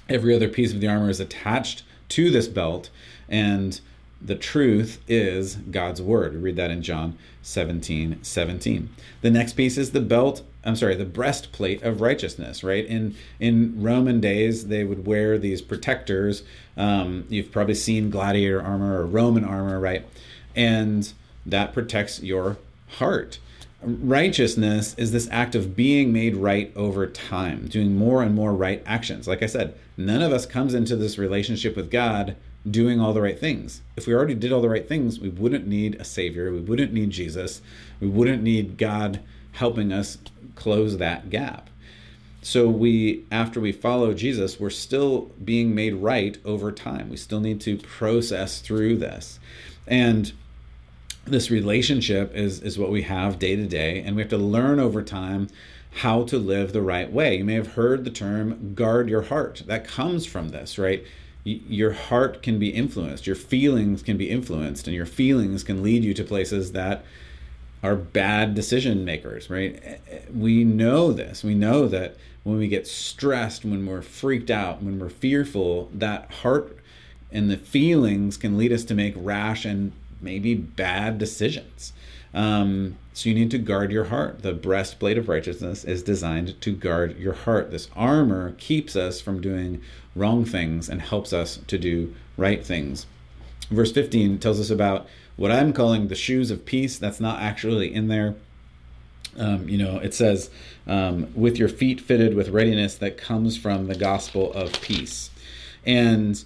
Every 0.08 0.34
other 0.34 0.48
piece 0.48 0.72
of 0.72 0.80
the 0.80 0.88
armor 0.88 1.08
is 1.08 1.20
attached 1.20 1.82
to 2.10 2.30
this 2.30 2.48
belt 2.48 2.90
and 3.28 3.80
the 4.24 4.34
truth 4.34 5.00
is 5.08 5.56
God's 5.56 6.00
word. 6.00 6.34
We 6.34 6.38
read 6.38 6.56
that 6.56 6.70
in 6.70 6.82
John 6.82 7.18
17 7.42 8.22
17. 8.22 8.88
The 9.20 9.30
next 9.30 9.54
piece 9.54 9.76
is 9.76 9.92
the 9.92 10.00
belt, 10.00 10.42
I'm 10.64 10.76
sorry, 10.76 10.94
the 10.94 11.04
breastplate 11.04 11.82
of 11.82 12.00
righteousness, 12.00 12.62
right? 12.62 12.86
In 12.86 13.14
in 13.40 13.82
Roman 13.82 14.20
days, 14.20 14.68
they 14.68 14.84
would 14.84 15.06
wear 15.06 15.38
these 15.38 15.60
protectors. 15.60 16.44
Um, 16.76 17.24
you've 17.28 17.50
probably 17.50 17.74
seen 17.74 18.10
gladiator 18.10 18.62
armor 18.62 19.00
or 19.00 19.06
Roman 19.06 19.44
armor, 19.44 19.80
right? 19.80 20.06
And 20.54 21.12
that 21.44 21.72
protects 21.72 22.22
your 22.22 22.58
heart. 22.98 23.38
Righteousness 23.82 24.94
is 24.96 25.10
this 25.10 25.28
act 25.32 25.56
of 25.56 25.74
being 25.74 26.12
made 26.12 26.36
right 26.36 26.72
over 26.76 27.04
time, 27.08 27.66
doing 27.66 27.96
more 27.96 28.22
and 28.22 28.32
more 28.32 28.54
right 28.54 28.80
actions. 28.86 29.26
Like 29.26 29.42
I 29.42 29.46
said, 29.46 29.74
none 29.96 30.22
of 30.22 30.30
us 30.30 30.46
comes 30.46 30.72
into 30.72 30.94
this 30.94 31.18
relationship 31.18 31.74
with 31.74 31.90
God 31.90 32.36
doing 32.68 33.00
all 33.00 33.12
the 33.12 33.22
right 33.22 33.38
things. 33.38 33.82
If 33.96 34.06
we 34.06 34.14
already 34.14 34.34
did 34.34 34.52
all 34.52 34.62
the 34.62 34.68
right 34.68 34.86
things, 34.86 35.18
we 35.18 35.28
wouldn't 35.28 35.66
need 35.66 35.96
a 35.96 36.04
savior. 36.04 36.52
We 36.52 36.60
wouldn't 36.60 36.92
need 36.92 37.10
Jesus. 37.10 37.60
We 38.00 38.08
wouldn't 38.08 38.42
need 38.42 38.78
God 38.78 39.20
helping 39.52 39.92
us 39.92 40.18
close 40.54 40.98
that 40.98 41.30
gap. 41.30 41.68
So 42.42 42.68
we 42.68 43.24
after 43.30 43.60
we 43.60 43.70
follow 43.70 44.14
Jesus, 44.14 44.58
we're 44.58 44.70
still 44.70 45.30
being 45.44 45.74
made 45.74 45.94
right 45.94 46.36
over 46.44 46.72
time. 46.72 47.08
We 47.08 47.16
still 47.16 47.40
need 47.40 47.60
to 47.62 47.76
process 47.78 48.60
through 48.60 48.96
this. 48.96 49.38
And 49.86 50.32
this 51.24 51.50
relationship 51.50 52.34
is 52.34 52.60
is 52.60 52.78
what 52.78 52.90
we 52.90 53.02
have 53.02 53.38
day 53.38 53.54
to 53.54 53.66
day 53.66 54.00
and 54.00 54.16
we 54.16 54.22
have 54.22 54.30
to 54.30 54.38
learn 54.38 54.80
over 54.80 55.02
time 55.02 55.48
how 55.96 56.24
to 56.24 56.38
live 56.38 56.72
the 56.72 56.82
right 56.82 57.12
way. 57.12 57.36
You 57.36 57.44
may 57.44 57.54
have 57.54 57.74
heard 57.74 58.04
the 58.04 58.10
term 58.10 58.74
guard 58.74 59.08
your 59.08 59.22
heart. 59.22 59.62
That 59.66 59.86
comes 59.86 60.26
from 60.26 60.48
this, 60.48 60.78
right? 60.78 61.04
Your 61.44 61.92
heart 61.92 62.42
can 62.42 62.58
be 62.58 62.70
influenced, 62.70 63.26
your 63.26 63.36
feelings 63.36 64.02
can 64.02 64.16
be 64.16 64.30
influenced, 64.30 64.86
and 64.86 64.94
your 64.94 65.06
feelings 65.06 65.64
can 65.64 65.82
lead 65.82 66.04
you 66.04 66.14
to 66.14 66.24
places 66.24 66.72
that 66.72 67.04
are 67.82 67.96
bad 67.96 68.54
decision 68.54 69.04
makers, 69.04 69.50
right? 69.50 69.80
Eh, 69.84 69.96
eh, 70.10 70.18
we 70.32 70.62
know 70.62 71.12
this. 71.12 71.42
We 71.42 71.54
know 71.54 71.88
that 71.88 72.16
when 72.44 72.58
we 72.58 72.68
get 72.68 72.86
stressed, 72.86 73.64
when 73.64 73.86
we're 73.86 74.02
freaked 74.02 74.50
out, 74.50 74.82
when 74.82 74.98
we're 74.98 75.08
fearful, 75.08 75.90
that 75.92 76.30
heart 76.30 76.76
and 77.32 77.50
the 77.50 77.56
feelings 77.56 78.36
can 78.36 78.56
lead 78.56 78.72
us 78.72 78.84
to 78.84 78.94
make 78.94 79.14
rash 79.16 79.64
and 79.64 79.92
maybe 80.20 80.54
bad 80.54 81.18
decisions. 81.18 81.92
Um, 82.32 82.96
so 83.14 83.28
you 83.28 83.34
need 83.34 83.50
to 83.50 83.58
guard 83.58 83.92
your 83.92 84.04
heart. 84.04 84.42
The 84.42 84.54
breastplate 84.54 85.18
of 85.18 85.28
righteousness 85.28 85.84
is 85.84 86.02
designed 86.02 86.60
to 86.60 86.72
guard 86.72 87.18
your 87.18 87.34
heart. 87.34 87.70
This 87.70 87.88
armor 87.94 88.52
keeps 88.52 88.96
us 88.96 89.20
from 89.20 89.40
doing 89.40 89.82
wrong 90.16 90.44
things 90.44 90.88
and 90.88 91.02
helps 91.02 91.32
us 91.32 91.60
to 91.66 91.78
do 91.78 92.14
right 92.36 92.64
things. 92.64 93.06
Verse 93.70 93.92
15 93.92 94.38
tells 94.38 94.60
us 94.60 94.70
about 94.70 95.06
what 95.36 95.50
I'm 95.50 95.72
calling 95.72 96.08
the 96.08 96.14
shoes 96.14 96.50
of 96.50 96.64
peace. 96.64 96.98
That's 96.98 97.20
not 97.20 97.40
actually 97.40 97.92
in 97.92 98.08
there. 98.08 98.34
Um, 99.36 99.68
you 99.68 99.78
know, 99.78 99.96
it 99.96 100.12
says, 100.12 100.50
um, 100.86 101.32
with 101.34 101.58
your 101.58 101.68
feet 101.68 102.00
fitted 102.00 102.34
with 102.34 102.50
readiness 102.50 102.96
that 102.96 103.16
comes 103.16 103.56
from 103.56 103.86
the 103.86 103.94
gospel 103.94 104.52
of 104.52 104.72
peace. 104.82 105.30
And 105.86 106.42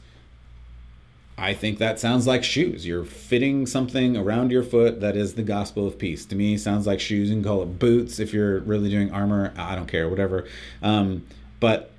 I 1.38 1.52
think 1.52 1.78
that 1.78 2.00
sounds 2.00 2.26
like 2.26 2.42
shoes. 2.42 2.86
You're 2.86 3.04
fitting 3.04 3.66
something 3.66 4.16
around 4.16 4.50
your 4.50 4.62
foot 4.62 5.00
that 5.00 5.16
is 5.16 5.34
the 5.34 5.42
gospel 5.42 5.86
of 5.86 5.98
peace. 5.98 6.24
To 6.26 6.34
me, 6.34 6.56
sounds 6.56 6.86
like 6.86 6.98
shoes. 6.98 7.28
You 7.28 7.36
can 7.36 7.44
call 7.44 7.62
it 7.62 7.78
boots 7.78 8.18
if 8.18 8.32
you're 8.32 8.60
really 8.60 8.88
doing 8.88 9.12
armor. 9.12 9.52
I 9.56 9.74
don't 9.74 9.86
care, 9.86 10.08
whatever. 10.08 10.46
Um, 10.82 11.26
but 11.60 11.90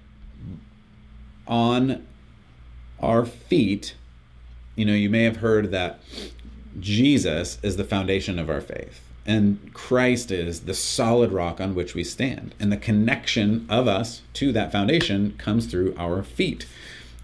on 1.47 2.07
our 2.99 3.25
feet, 3.25 3.95
you 4.75 4.85
know, 4.85 4.93
you 4.93 5.09
may 5.09 5.23
have 5.23 5.37
heard 5.37 5.69
that 5.69 5.99
Jesus 6.79 7.59
is 7.61 7.77
the 7.77 7.83
foundation 7.83 8.39
of 8.39 8.49
our 8.49 8.61
faith. 8.61 9.01
And 9.25 9.71
Christ 9.73 10.31
is 10.31 10.61
the 10.61 10.73
solid 10.73 11.31
rock 11.31 11.59
on 11.59 11.75
which 11.75 11.93
we 11.93 12.03
stand. 12.03 12.55
And 12.59 12.71
the 12.71 12.77
connection 12.77 13.67
of 13.69 13.87
us 13.87 14.21
to 14.33 14.51
that 14.53 14.71
foundation 14.71 15.35
comes 15.37 15.67
through 15.67 15.93
our 15.97 16.23
feet. 16.23 16.65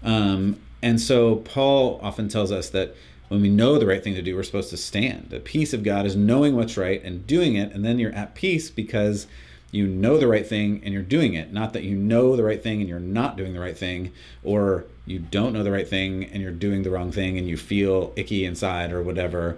Um, 0.02 0.60
and 0.84 1.00
so 1.00 1.36
Paul 1.36 1.98
often 2.02 2.28
tells 2.28 2.52
us 2.52 2.68
that 2.68 2.94
when 3.28 3.40
we 3.40 3.48
know 3.48 3.78
the 3.78 3.86
right 3.86 4.04
thing 4.04 4.14
to 4.16 4.20
do, 4.20 4.36
we're 4.36 4.42
supposed 4.42 4.68
to 4.68 4.76
stand. 4.76 5.28
The 5.30 5.40
peace 5.40 5.72
of 5.72 5.82
God 5.82 6.04
is 6.04 6.14
knowing 6.14 6.56
what's 6.56 6.76
right 6.76 7.02
and 7.02 7.26
doing 7.26 7.54
it. 7.54 7.72
And 7.72 7.82
then 7.82 7.98
you're 7.98 8.12
at 8.12 8.34
peace 8.34 8.68
because 8.68 9.26
you 9.70 9.86
know 9.86 10.18
the 10.18 10.28
right 10.28 10.46
thing 10.46 10.82
and 10.84 10.92
you're 10.92 11.02
doing 11.02 11.32
it. 11.32 11.54
Not 11.54 11.72
that 11.72 11.84
you 11.84 11.96
know 11.96 12.36
the 12.36 12.44
right 12.44 12.62
thing 12.62 12.80
and 12.80 12.88
you're 12.88 13.00
not 13.00 13.38
doing 13.38 13.54
the 13.54 13.60
right 13.60 13.76
thing, 13.76 14.12
or 14.42 14.84
you 15.06 15.20
don't 15.20 15.54
know 15.54 15.62
the 15.62 15.72
right 15.72 15.88
thing 15.88 16.22
and 16.26 16.42
you're 16.42 16.52
doing 16.52 16.82
the 16.82 16.90
wrong 16.90 17.10
thing 17.10 17.38
and 17.38 17.48
you 17.48 17.56
feel 17.56 18.12
icky 18.14 18.44
inside 18.44 18.92
or 18.92 19.02
whatever. 19.02 19.56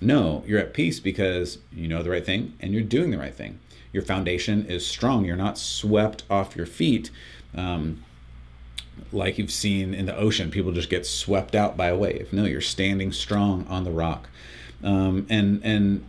No, 0.00 0.44
you're 0.46 0.60
at 0.60 0.72
peace 0.72 0.98
because 0.98 1.58
you 1.74 1.88
know 1.88 2.02
the 2.02 2.08
right 2.08 2.24
thing 2.24 2.54
and 2.58 2.72
you're 2.72 2.82
doing 2.82 3.10
the 3.10 3.18
right 3.18 3.34
thing. 3.34 3.60
Your 3.92 4.02
foundation 4.02 4.64
is 4.64 4.86
strong. 4.86 5.26
You're 5.26 5.36
not 5.36 5.58
swept 5.58 6.22
off 6.30 6.56
your 6.56 6.66
feet. 6.66 7.10
Um, 7.54 8.02
like 9.12 9.38
you've 9.38 9.50
seen 9.50 9.94
in 9.94 10.06
the 10.06 10.16
ocean, 10.16 10.50
people 10.50 10.72
just 10.72 10.90
get 10.90 11.06
swept 11.06 11.54
out 11.54 11.76
by 11.76 11.86
a 11.86 11.96
wave. 11.96 12.32
No, 12.32 12.44
you're 12.44 12.60
standing 12.60 13.12
strong 13.12 13.66
on 13.68 13.84
the 13.84 13.90
rock, 13.90 14.28
um, 14.82 15.26
and 15.28 15.60
and 15.64 16.04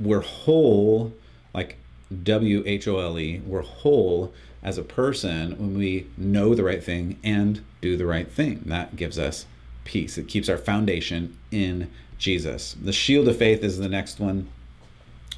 we're 0.00 0.20
whole, 0.20 1.12
like 1.54 1.76
W 2.22 2.62
H 2.66 2.88
O 2.88 2.98
L 2.98 3.18
E. 3.18 3.42
We're 3.46 3.62
whole 3.62 4.32
as 4.62 4.78
a 4.78 4.82
person 4.82 5.52
when 5.58 5.78
we 5.78 6.06
know 6.16 6.54
the 6.54 6.64
right 6.64 6.82
thing 6.82 7.18
and 7.22 7.60
do 7.80 7.96
the 7.96 8.06
right 8.06 8.30
thing. 8.30 8.62
That 8.66 8.96
gives 8.96 9.18
us 9.18 9.46
peace. 9.84 10.18
It 10.18 10.28
keeps 10.28 10.48
our 10.48 10.58
foundation 10.58 11.36
in 11.50 11.90
Jesus. 12.18 12.74
The 12.82 12.92
shield 12.92 13.28
of 13.28 13.36
faith 13.36 13.62
is 13.62 13.78
the 13.78 13.88
next 13.88 14.18
one. 14.18 14.48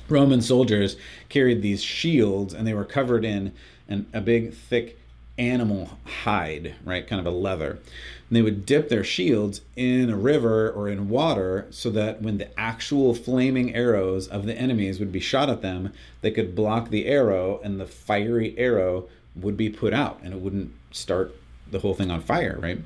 Roman 0.09 0.41
soldiers 0.41 0.97
carried 1.29 1.61
these 1.61 1.83
shields 1.83 2.55
and 2.55 2.67
they 2.67 2.73
were 2.73 2.85
covered 2.85 3.25
in 3.25 3.53
an, 3.89 4.07
a 4.15 4.21
big, 4.23 4.55
thick 4.55 4.99
animal 5.39 5.99
hide, 6.05 6.75
right? 6.85 7.07
Kind 7.07 7.21
of 7.21 7.27
a 7.27 7.37
leather. 7.37 7.71
And 7.71 8.37
they 8.37 8.43
would 8.43 8.67
dip 8.67 8.89
their 8.89 9.05
shields 9.05 9.63
in 9.77 10.11
a 10.11 10.17
river 10.17 10.71
or 10.71 10.89
in 10.89 11.09
water 11.09 11.67
so 11.71 11.91
that 11.91 12.21
when 12.21 12.39
the 12.39 12.59
actual 12.59 13.15
flaming 13.15 13.75
arrows 13.75 14.29
of 14.29 14.47
the 14.47 14.55
enemies 14.55 14.99
would 14.99 15.13
be 15.13 15.21
shot 15.21 15.49
at 15.49 15.63
them, 15.63 15.93
they 16.21 16.31
could 16.31 16.55
block 16.55 16.91
the 16.91 17.07
arrow 17.07 17.61
and 17.63 17.81
the 17.81 17.87
fiery 17.87 18.55
arrow 18.59 19.09
would 19.35 19.57
be 19.57 19.71
put 19.71 19.95
out 19.95 20.21
and 20.23 20.35
it 20.35 20.41
wouldn't 20.41 20.73
start 20.91 21.35
the 21.71 21.79
whole 21.79 21.95
thing 21.95 22.11
on 22.11 22.21
fire, 22.21 22.59
right? 22.61 22.81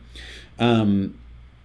Um, 0.59 1.19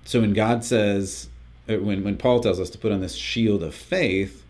so 0.05 0.21
when 0.21 0.33
God 0.33 0.63
says, 0.63 1.29
uh, 1.69 1.75
when, 1.75 2.03
when 2.03 2.17
Paul 2.17 2.39
tells 2.39 2.59
us 2.59 2.69
to 2.71 2.77
put 2.77 2.91
on 2.91 3.01
this 3.01 3.15
shield 3.15 3.61
of 3.61 3.75
faith, 3.75 4.43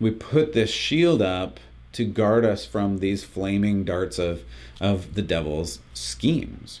we 0.00 0.10
put 0.10 0.52
this 0.52 0.70
shield 0.70 1.22
up 1.22 1.60
to 1.92 2.04
guard 2.04 2.44
us 2.44 2.66
from 2.66 2.98
these 2.98 3.22
flaming 3.22 3.84
darts 3.84 4.18
of, 4.18 4.42
of 4.80 5.14
the 5.14 5.22
devil's 5.22 5.80
schemes. 5.92 6.80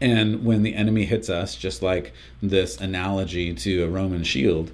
And 0.00 0.44
when 0.44 0.62
the 0.62 0.74
enemy 0.74 1.04
hits 1.06 1.30
us, 1.30 1.56
just 1.56 1.82
like 1.82 2.12
this 2.42 2.78
analogy 2.78 3.54
to 3.54 3.84
a 3.84 3.88
Roman 3.88 4.24
shield, 4.24 4.72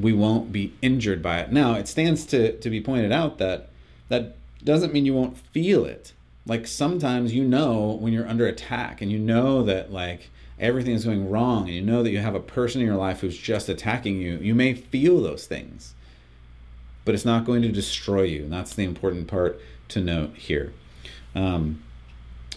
we 0.00 0.12
won't 0.12 0.52
be 0.52 0.72
injured 0.80 1.22
by 1.22 1.40
it. 1.40 1.52
Now, 1.52 1.74
it 1.74 1.88
stands 1.88 2.24
to, 2.26 2.58
to 2.58 2.70
be 2.70 2.80
pointed 2.80 3.12
out 3.12 3.38
that 3.38 3.68
that 4.08 4.36
doesn't 4.64 4.92
mean 4.92 5.06
you 5.06 5.14
won't 5.14 5.38
feel 5.38 5.84
it. 5.84 6.12
Like 6.46 6.66
sometimes 6.66 7.34
you 7.34 7.44
know 7.44 7.98
when 8.00 8.12
you're 8.12 8.26
under 8.26 8.46
attack 8.46 9.02
and 9.02 9.12
you 9.12 9.18
know 9.18 9.62
that 9.64 9.92
like 9.92 10.30
everything 10.58 10.94
is 10.94 11.04
going 11.04 11.28
wrong 11.28 11.66
and 11.66 11.74
you 11.74 11.82
know 11.82 12.02
that 12.02 12.10
you 12.10 12.18
have 12.18 12.34
a 12.34 12.40
person 12.40 12.80
in 12.80 12.86
your 12.86 12.96
life 12.96 13.20
who's 13.20 13.36
just 13.36 13.68
attacking 13.68 14.16
you, 14.16 14.38
you 14.38 14.54
may 14.54 14.72
feel 14.72 15.20
those 15.20 15.46
things. 15.46 15.94
But 17.04 17.14
it's 17.14 17.24
not 17.24 17.44
going 17.44 17.62
to 17.62 17.72
destroy 17.72 18.22
you. 18.22 18.44
And 18.44 18.52
that's 18.52 18.74
the 18.74 18.84
important 18.84 19.28
part 19.28 19.60
to 19.88 20.00
note 20.00 20.34
here. 20.36 20.72
Um, 21.38 21.82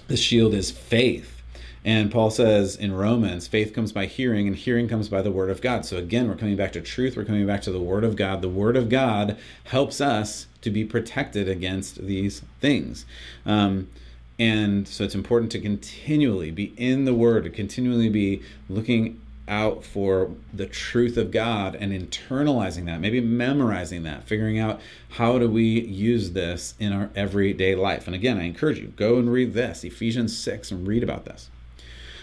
the 0.07 0.17
shield 0.17 0.53
is 0.53 0.71
faith. 0.71 1.41
And 1.83 2.11
Paul 2.11 2.29
says 2.29 2.75
in 2.75 2.93
Romans, 2.93 3.47
faith 3.47 3.73
comes 3.73 3.91
by 3.91 4.05
hearing, 4.05 4.47
and 4.47 4.55
hearing 4.55 4.87
comes 4.87 5.09
by 5.09 5.21
the 5.21 5.31
word 5.31 5.49
of 5.49 5.61
God. 5.61 5.85
So 5.85 5.97
again, 5.97 6.27
we're 6.27 6.35
coming 6.35 6.55
back 6.55 6.73
to 6.73 6.81
truth. 6.81 7.15
We're 7.15 7.25
coming 7.25 7.47
back 7.47 7.61
to 7.63 7.71
the 7.71 7.79
word 7.79 8.03
of 8.03 8.15
God. 8.15 8.41
The 8.41 8.49
word 8.49 8.77
of 8.77 8.89
God 8.89 9.37
helps 9.65 9.99
us 9.99 10.47
to 10.61 10.69
be 10.69 10.85
protected 10.85 11.49
against 11.49 12.05
these 12.05 12.41
things. 12.59 13.05
Um, 13.45 13.89
and 14.37 14.87
so 14.87 15.03
it's 15.03 15.15
important 15.15 15.51
to 15.53 15.59
continually 15.59 16.51
be 16.51 16.73
in 16.77 17.05
the 17.05 17.13
word, 17.13 17.43
to 17.45 17.49
continually 17.49 18.09
be 18.09 18.41
looking 18.69 19.19
out 19.51 19.83
for 19.83 20.31
the 20.53 20.65
truth 20.65 21.17
of 21.17 21.29
God 21.29 21.75
and 21.75 21.91
internalizing 21.91 22.85
that, 22.85 23.01
maybe 23.01 23.19
memorizing 23.19 24.03
that, 24.03 24.23
figuring 24.23 24.57
out 24.57 24.79
how 25.09 25.37
do 25.37 25.49
we 25.49 25.81
use 25.81 26.31
this 26.31 26.73
in 26.79 26.93
our 26.93 27.09
everyday 27.15 27.75
life. 27.75 28.07
And 28.07 28.15
again, 28.15 28.39
I 28.39 28.43
encourage 28.43 28.79
you, 28.79 28.87
go 28.87 29.17
and 29.17 29.31
read 29.31 29.53
this, 29.53 29.83
Ephesians 29.83 30.35
6, 30.37 30.71
and 30.71 30.87
read 30.87 31.03
about 31.03 31.25
this. 31.25 31.49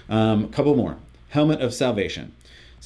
Um, 0.09 0.45
a 0.45 0.49
couple 0.49 0.75
more. 0.75 0.97
Helmet 1.29 1.61
of 1.61 1.75
salvation. 1.75 2.33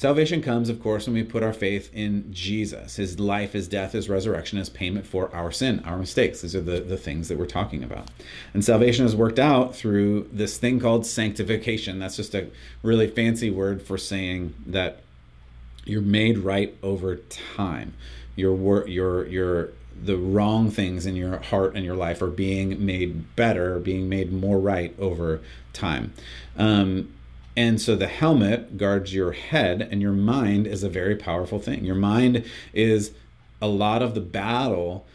Salvation 0.03 0.41
comes, 0.41 0.67
of 0.67 0.83
course, 0.83 1.07
when 1.07 1.13
we 1.13 1.23
put 1.23 1.43
our 1.43 1.53
faith 1.53 1.89
in 1.93 2.25
Jesus. 2.29 2.97
His 2.97 3.21
life, 3.21 3.53
his 3.53 3.69
death, 3.69 3.93
his 3.93 4.09
resurrection 4.09 4.57
as 4.57 4.67
payment 4.67 5.05
for 5.05 5.33
our 5.33 5.49
sin, 5.49 5.81
our 5.85 5.97
mistakes. 5.97 6.41
These 6.41 6.57
are 6.57 6.61
the, 6.61 6.81
the 6.81 6.97
things 6.97 7.29
that 7.29 7.37
we're 7.37 7.45
talking 7.45 7.85
about. 7.85 8.11
And 8.53 8.65
salvation 8.65 9.05
is 9.05 9.15
worked 9.15 9.39
out 9.39 9.73
through 9.73 10.27
this 10.29 10.57
thing 10.57 10.81
called 10.81 11.05
sanctification. 11.05 11.99
That's 11.99 12.17
just 12.17 12.35
a 12.35 12.49
really 12.81 13.07
fancy 13.07 13.49
word 13.49 13.81
for 13.81 13.97
saying 13.97 14.53
that 14.65 15.03
you're 15.85 16.01
made 16.01 16.39
right 16.39 16.75
over 16.83 17.15
time. 17.15 17.93
Your 18.35 18.53
work, 18.53 18.89
your 18.89 19.25
your 19.27 19.69
the 20.03 20.17
wrong 20.17 20.69
things 20.69 21.05
in 21.05 21.15
your 21.15 21.37
heart 21.39 21.77
and 21.77 21.85
your 21.85 21.95
life 21.95 22.21
are 22.21 22.27
being 22.27 22.85
made 22.85 23.37
better, 23.37 23.79
being 23.79 24.09
made 24.09 24.33
more 24.33 24.59
right 24.59 24.93
over 24.99 25.39
time. 25.71 26.11
Um, 26.57 27.13
and 27.55 27.79
so 27.79 27.95
the 27.95 28.07
helmet 28.07 28.77
guards 28.77 29.13
your 29.13 29.31
head, 29.31 29.81
and 29.81 30.01
your 30.01 30.13
mind 30.13 30.67
is 30.67 30.83
a 30.83 30.89
very 30.89 31.15
powerful 31.15 31.59
thing. 31.59 31.85
Your 31.85 31.95
mind 31.95 32.45
is 32.73 33.11
a 33.61 33.67
lot 33.67 34.01
of 34.01 34.15
the 34.15 34.21
battle 34.21 35.05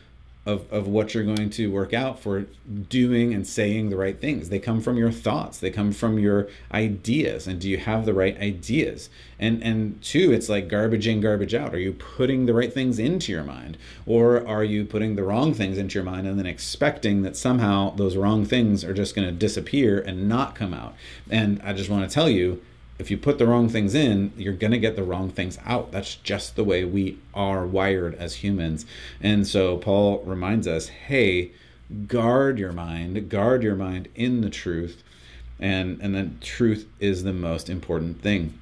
of, 0.49 0.73
of 0.73 0.89
what 0.89 1.13
you're 1.13 1.25
going 1.25 1.51
to 1.51 1.71
work 1.71 1.93
out 1.93 2.19
for 2.19 2.47
doing 2.89 3.35
and 3.35 3.47
saying 3.47 3.91
the 3.91 3.99
right 3.99 4.19
things. 4.19 4.49
They 4.49 4.59
come 4.59 4.81
from 4.81 4.97
your 4.97 5.13
thoughts. 5.13 5.59
They 5.59 5.71
come 5.71 5.93
from 5.93 6.19
your 6.19 6.49
ideas. 6.73 7.47
And 7.47 7.61
do 7.61 7.69
you 7.69 7.77
have 7.77 8.07
the 8.07 8.15
right 8.15 8.35
ideas? 8.41 9.11
And 9.39 9.63
and 9.63 10.01
two, 10.03 10.33
it's 10.33 10.49
like 10.49 10.67
garbage 10.69 11.07
in, 11.07 11.21
garbage 11.21 11.55
out. 11.55 11.75
Are 11.75 11.79
you 11.79 11.93
putting 11.93 12.47
the 12.47 12.55
right 12.55 12.73
things 12.73 12.99
into 12.99 13.31
your 13.31 13.45
mind? 13.45 13.77
Or 14.07 14.45
are 14.47 14.65
you 14.65 14.87
putting 14.87 15.17
the 15.17 15.23
wrong 15.23 15.53
things 15.53 15.77
into 15.77 15.99
your 15.99 16.05
mind 16.05 16.27
and 16.27 16.39
then 16.39 16.47
expecting 16.47 17.21
that 17.23 17.37
somehow 17.37 17.95
those 17.95 18.17
wrong 18.17 18.47
things 18.47 18.85
are 18.85 18.95
just 18.95 19.15
to 19.27 19.33
disappear 19.33 20.01
and 20.01 20.31
not 20.31 20.55
come 20.55 20.73
out? 20.73 20.95
And 21.31 21.61
I 21.63 21.75
just 21.75 21.91
want 21.91 22.09
to 22.09 22.15
tell 22.15 22.31
you, 22.31 22.63
if 22.99 23.11
you 23.11 23.17
put 23.17 23.39
the 23.39 23.47
wrong 23.47 23.69
things 23.69 23.95
in, 23.95 24.33
you're 24.37 24.53
going 24.53 24.73
to 24.73 24.79
get 24.79 24.97
the 24.97 25.05
wrong 25.05 25.31
things 25.31 25.59
out. 25.65 25.93
That's 25.93 26.17
just 26.17 26.57
the 26.57 26.65
way 26.65 26.85
we 26.85 27.19
are 27.33 27.67
wired 27.67 28.15
as 28.17 28.37
humans. 28.37 28.87
And 29.21 29.47
so 29.47 29.77
Paul 29.77 30.23
reminds 30.25 30.67
us 30.67 30.89
hey, 30.89 31.53
guard 32.07 32.59
your 32.59 32.73
mind, 32.73 33.29
guard 33.29 33.63
your 33.63 33.77
mind 33.77 34.09
in 34.15 34.41
the 34.41 34.51
truth. 34.51 35.03
And, 35.61 36.01
and 36.01 36.15
then 36.15 36.39
truth 36.41 36.87
is 37.01 37.25
the 37.25 37.33
most 37.33 37.69
important 37.69 38.23
thing. 38.23 38.59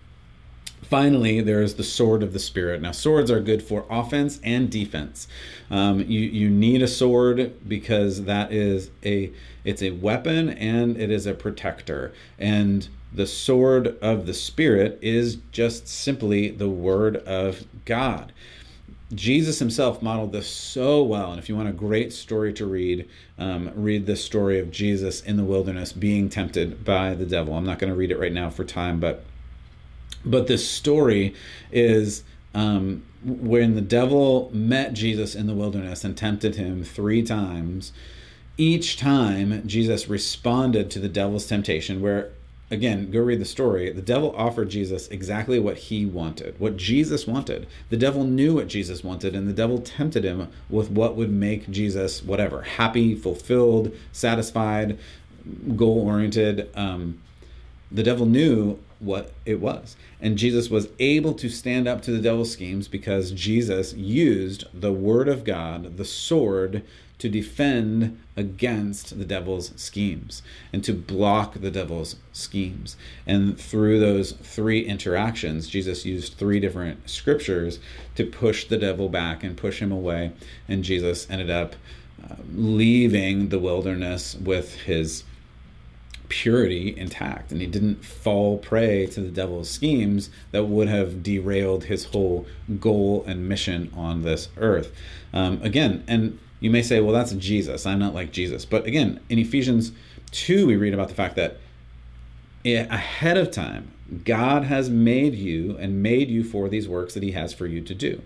Finally, 0.83 1.41
there 1.41 1.63
is 1.63 1.75
the 1.75 1.85
sword 1.85 2.23
of 2.23 2.33
the 2.33 2.39
spirit. 2.39 2.81
Now, 2.81 2.93
swords 2.93 3.31
are 3.31 3.41
good 3.41 3.63
for 3.63 3.85
offense 3.91 4.39
and 4.45 4.71
defense. 4.71 5.27
Um, 5.71 6.01
you 6.01 6.21
you 6.21 6.49
need 6.49 6.81
a 6.81 6.89
sword 6.89 7.69
because 7.69 8.25
that 8.25 8.53
is 8.53 8.91
a 9.05 9.33
it's 9.65 9.83
a 9.83 9.91
weapon 9.91 10.51
and 10.51 10.97
it 10.97 11.11
is 11.11 11.27
a 11.27 11.35
protector. 11.35 12.13
And 12.39 12.89
the 13.13 13.27
sword 13.27 13.97
of 14.03 14.27
the 14.27 14.35
Spirit 14.35 14.99
is 15.01 15.39
just 15.51 15.89
simply 15.89 16.51
the 16.51 16.69
Word 16.69 17.17
of 17.17 17.65
God. 17.85 18.33
Jesus 19.15 19.59
himself 19.59 20.03
modeled 20.03 20.33
this 20.33 20.49
so 20.49 21.03
well. 21.03 21.31
And 21.31 21.39
if 21.39 21.49
you 21.49 21.57
want 21.57 21.69
a 21.69 21.73
great 21.73 22.13
story 22.13 22.53
to 22.55 22.67
read, 22.67 23.09
um, 23.39 23.71
read 23.75 24.05
the 24.05 24.17
story 24.17 24.59
of 24.59 24.71
Jesus 24.71 25.23
in 25.23 25.37
the 25.37 25.45
wilderness 25.45 25.93
being 25.93 26.29
tempted 26.29 26.85
by 26.85 27.15
the 27.15 27.25
devil. 27.25 27.55
I'm 27.55 27.65
not 27.65 27.79
going 27.79 27.93
to 27.93 27.97
read 27.97 28.11
it 28.11 28.19
right 28.19 28.33
now 28.33 28.51
for 28.51 28.65
time, 28.65 29.01
but 29.01 29.25
but 30.27 30.47
this 30.47 30.69
story 30.69 31.35
is 31.73 32.25
um, 32.55 33.05
when 33.25 33.75
the 33.75 33.81
devil 33.81 34.51
met 34.53 34.93
Jesus 34.93 35.35
in 35.35 35.47
the 35.47 35.55
wilderness 35.55 36.05
and 36.05 36.17
tempted 36.17 36.57
him 36.57 36.85
three 36.85 37.23
times. 37.23 37.93
Each 38.59 38.97
time 38.97 39.67
Jesus 39.67 40.09
responded 40.09 40.91
to 40.91 40.99
the 40.99 41.09
devil's 41.09 41.47
temptation, 41.47 42.01
where 42.01 42.31
again, 42.71 43.11
go 43.11 43.21
read 43.21 43.41
the 43.41 43.45
story. 43.45 43.93
The 43.93 44.03
devil 44.03 44.35
offered 44.37 44.71
Jesus 44.71 45.09
exactly 45.09 45.59
what 45.59 45.77
he 45.77 46.05
wanted, 46.05 46.59
what 46.59 46.77
Jesus 46.77 47.27
wanted. 47.27 47.67
The 47.91 47.97
devil 47.97 48.25
knew 48.25 48.55
what 48.55 48.69
Jesus 48.69 49.05
wanted, 49.05 49.35
and 49.35 49.47
the 49.47 49.53
devil 49.53 49.79
tempted 49.79 50.25
him 50.25 50.49
with 50.69 50.91
what 50.91 51.17
would 51.17 51.31
make 51.31 51.71
Jesus 51.71 52.23
whatever 52.23 52.63
happy, 52.63 53.15
fulfilled, 53.15 53.95
satisfied, 54.13 54.99
goal 55.77 56.07
oriented. 56.07 56.69
Um, 56.75 57.21
the 57.93 58.03
devil 58.03 58.27
knew 58.27 58.79
what 59.07 59.33
it 59.45 59.61
was. 59.61 59.97
And 60.21 60.37
Jesus 60.37 60.69
was 60.69 60.89
able 60.99 61.35
to 61.35 61.49
stand 61.49 61.89
up 61.89 62.03
to 62.03 62.11
the 62.11 62.21
devil's 62.21 62.53
schemes 62.53 62.89
because 62.89 63.31
Jesus 63.31 63.95
used 63.95 64.65
the 64.75 64.93
word 64.93 65.29
of 65.29 65.45
God, 65.45 65.97
the 65.97 66.05
sword, 66.05 66.83
to 67.19 67.29
defend 67.29 68.21
against 68.37 69.19
the 69.19 69.25
devil's 69.25 69.73
schemes 69.77 70.43
and 70.73 70.85
to 70.85 70.93
block 70.93 71.55
the 71.55 71.71
devil's 71.71 72.17
schemes. 72.33 72.97
And 73.27 73.59
through 73.59 74.01
those 74.01 74.33
three 74.33 74.85
interactions, 74.85 75.69
Jesus 75.69 76.05
used 76.05 76.35
three 76.35 76.61
different 76.61 77.09
scriptures 77.09 77.79
to 78.17 78.27
push 78.27 78.67
the 78.67 78.77
devil 78.77 79.09
back 79.09 79.43
and 79.43 79.57
push 79.57 79.81
him 79.81 79.93
away. 79.93 80.33
And 80.69 80.85
Jesus 80.85 81.27
ended 81.31 81.49
up 81.51 81.75
uh, 82.23 82.35
leaving 82.55 83.49
the 83.49 83.59
wilderness 83.59 84.35
with 84.35 84.75
his 84.83 85.25
purity 86.29 86.97
intact 86.97 87.53
and 87.53 87.61
he 87.61 87.67
didn't 87.67 88.05
fall 88.05 88.59
prey 88.59 89.07
to 89.07 89.21
the 89.21 89.29
devil's 89.29 89.71
schemes 89.71 90.31
that 90.51 90.65
would 90.65 90.89
have 90.89 91.23
derailed 91.23 91.85
his 91.85 92.07
whole 92.07 92.47
goal 92.81 93.25
and 93.27 93.49
mission 93.49 93.91
on 93.95 94.23
this 94.23 94.49
earth 94.57 94.93
um, 95.33 95.61
again 95.63 96.03
and 96.07 96.39
you 96.61 96.71
may 96.71 96.83
say, 96.83 97.01
well, 97.01 97.13
that's 97.13 97.33
Jesus. 97.33 97.87
I'm 97.87 97.99
not 97.99 98.15
like 98.15 98.33
Jesus. 98.33 98.65
But 98.65 98.87
again, 98.87 99.21
in 99.29 99.39
Ephesians 99.39 99.93
2, 100.33 100.67
we 100.67 100.77
read 100.77 100.95
about 100.95 101.09
the 101.09 101.15
fact 101.15 101.37
that 101.37 101.59
ahead 102.65 103.37
of 103.37 103.51
time, 103.51 103.93
God 104.25 104.65
has 104.65 104.89
made 104.89 105.35
you 105.35 105.77
and 105.79 106.03
made 106.03 106.29
you 106.29 106.43
for 106.43 106.69
these 106.69 106.89
works 106.89 107.15
that 107.15 107.23
He 107.23 107.33
has 107.33 107.53
for 107.53 107.67
you 107.67 107.81
to 107.83 107.95
do. 107.95 108.23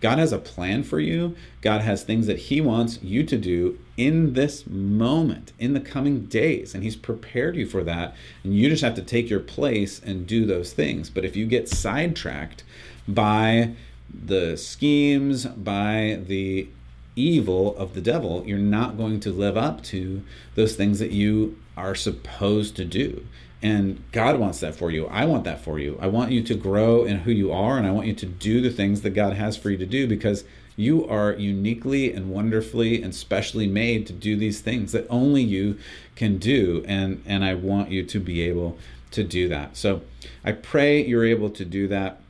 God 0.00 0.18
has 0.18 0.32
a 0.32 0.38
plan 0.38 0.82
for 0.84 1.00
you. 1.00 1.36
God 1.60 1.80
has 1.80 2.04
things 2.04 2.26
that 2.26 2.38
He 2.38 2.60
wants 2.60 3.02
you 3.02 3.24
to 3.24 3.36
do 3.36 3.78
in 3.96 4.34
this 4.34 4.66
moment, 4.66 5.52
in 5.58 5.74
the 5.74 5.80
coming 5.80 6.26
days. 6.26 6.74
And 6.74 6.84
He's 6.84 6.96
prepared 6.96 7.56
you 7.56 7.66
for 7.66 7.82
that. 7.84 8.14
And 8.44 8.54
you 8.54 8.68
just 8.68 8.82
have 8.82 8.94
to 8.94 9.02
take 9.02 9.28
your 9.28 9.40
place 9.40 10.00
and 10.00 10.26
do 10.26 10.46
those 10.46 10.72
things. 10.72 11.10
But 11.10 11.24
if 11.24 11.36
you 11.36 11.46
get 11.46 11.68
sidetracked 11.68 12.62
by 13.06 13.72
the 14.12 14.56
schemes, 14.56 15.46
by 15.46 16.20
the 16.26 16.68
evil 17.16 17.76
of 17.76 17.94
the 17.94 18.00
devil, 18.00 18.44
you're 18.46 18.58
not 18.58 18.96
going 18.96 19.18
to 19.20 19.32
live 19.32 19.56
up 19.56 19.82
to 19.82 20.22
those 20.54 20.76
things 20.76 21.00
that 21.00 21.10
you 21.10 21.58
are 21.76 21.94
supposed 21.94 22.76
to 22.76 22.84
do. 22.84 23.26
And 23.60 24.02
God 24.12 24.38
wants 24.38 24.60
that 24.60 24.76
for 24.76 24.90
you. 24.90 25.06
I 25.08 25.24
want 25.24 25.44
that 25.44 25.60
for 25.60 25.78
you. 25.78 25.98
I 26.00 26.06
want 26.06 26.30
you 26.30 26.42
to 26.44 26.54
grow 26.54 27.04
in 27.04 27.20
who 27.20 27.32
you 27.32 27.50
are, 27.52 27.76
and 27.76 27.86
I 27.86 27.90
want 27.90 28.06
you 28.06 28.14
to 28.14 28.26
do 28.26 28.60
the 28.60 28.70
things 28.70 29.00
that 29.00 29.10
God 29.10 29.32
has 29.32 29.56
for 29.56 29.70
you 29.70 29.76
to 29.78 29.86
do 29.86 30.06
because 30.06 30.44
you 30.76 31.08
are 31.08 31.32
uniquely 31.32 32.12
and 32.12 32.30
wonderfully 32.30 33.02
and 33.02 33.12
specially 33.12 33.66
made 33.66 34.06
to 34.06 34.12
do 34.12 34.36
these 34.36 34.60
things 34.60 34.92
that 34.92 35.06
only 35.10 35.42
you 35.42 35.76
can 36.14 36.38
do. 36.38 36.84
And, 36.86 37.20
and 37.26 37.44
I 37.44 37.54
want 37.54 37.90
you 37.90 38.04
to 38.04 38.20
be 38.20 38.42
able 38.42 38.78
to 39.10 39.24
do 39.24 39.48
that. 39.48 39.76
So 39.76 40.02
I 40.44 40.52
pray 40.52 41.04
you're 41.04 41.24
able 41.24 41.50
to 41.50 41.64
do 41.64 41.88
that 41.88 42.20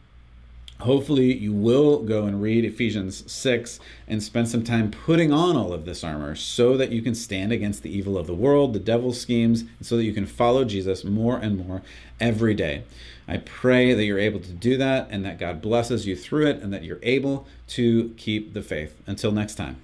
hopefully 0.81 1.37
you 1.37 1.53
will 1.53 2.03
go 2.03 2.25
and 2.25 2.41
read 2.41 2.65
Ephesians 2.65 3.31
6 3.31 3.81
and 4.07 4.23
spend 4.23 4.49
some 4.49 4.63
time 4.63 4.91
putting 4.91 5.33
on 5.33 5.57
all 5.57 5.73
of 5.73 5.85
this 5.85 6.05
armor 6.05 6.35
so 6.35 6.77
that 6.77 6.93
you 6.93 7.03
can 7.03 7.15
stand 7.15 7.53
against 7.53 7.83
the 7.83 7.91
evil 7.91 8.17
of 8.17 8.27
the 8.27 8.35
world, 8.35 8.73
the 8.73 8.79
devil's 8.79 9.21
schemes, 9.21 9.63
and 9.63 9.87
so 9.87 9.97
that 9.97 10.05
you 10.05 10.13
can 10.13 10.27
follow 10.27 10.65
Jesus 10.65 11.05
more 11.05 11.37
and 11.37 11.67
more 11.67 11.83
every 12.21 12.55
day. 12.55 12.85
I 13.27 13.39
pray 13.39 13.93
that 13.93 14.05
you're 14.05 14.19
able 14.19 14.41
to 14.41 14.53
do 14.53 14.77
that 14.79 15.09
and 15.11 15.25
that 15.25 15.39
God 15.39 15.61
blesses 15.61 16.07
you 16.07 16.17
through 16.17 16.47
it 16.47 16.63
and 16.63 16.73
that 16.73 16.85
you're 16.85 17.01
able 17.03 17.47
to 17.69 18.15
keep 18.17 18.55
the 18.55 18.63
faith. 18.63 18.97
Until 19.07 19.33
next 19.33 19.57
time. 19.57 19.77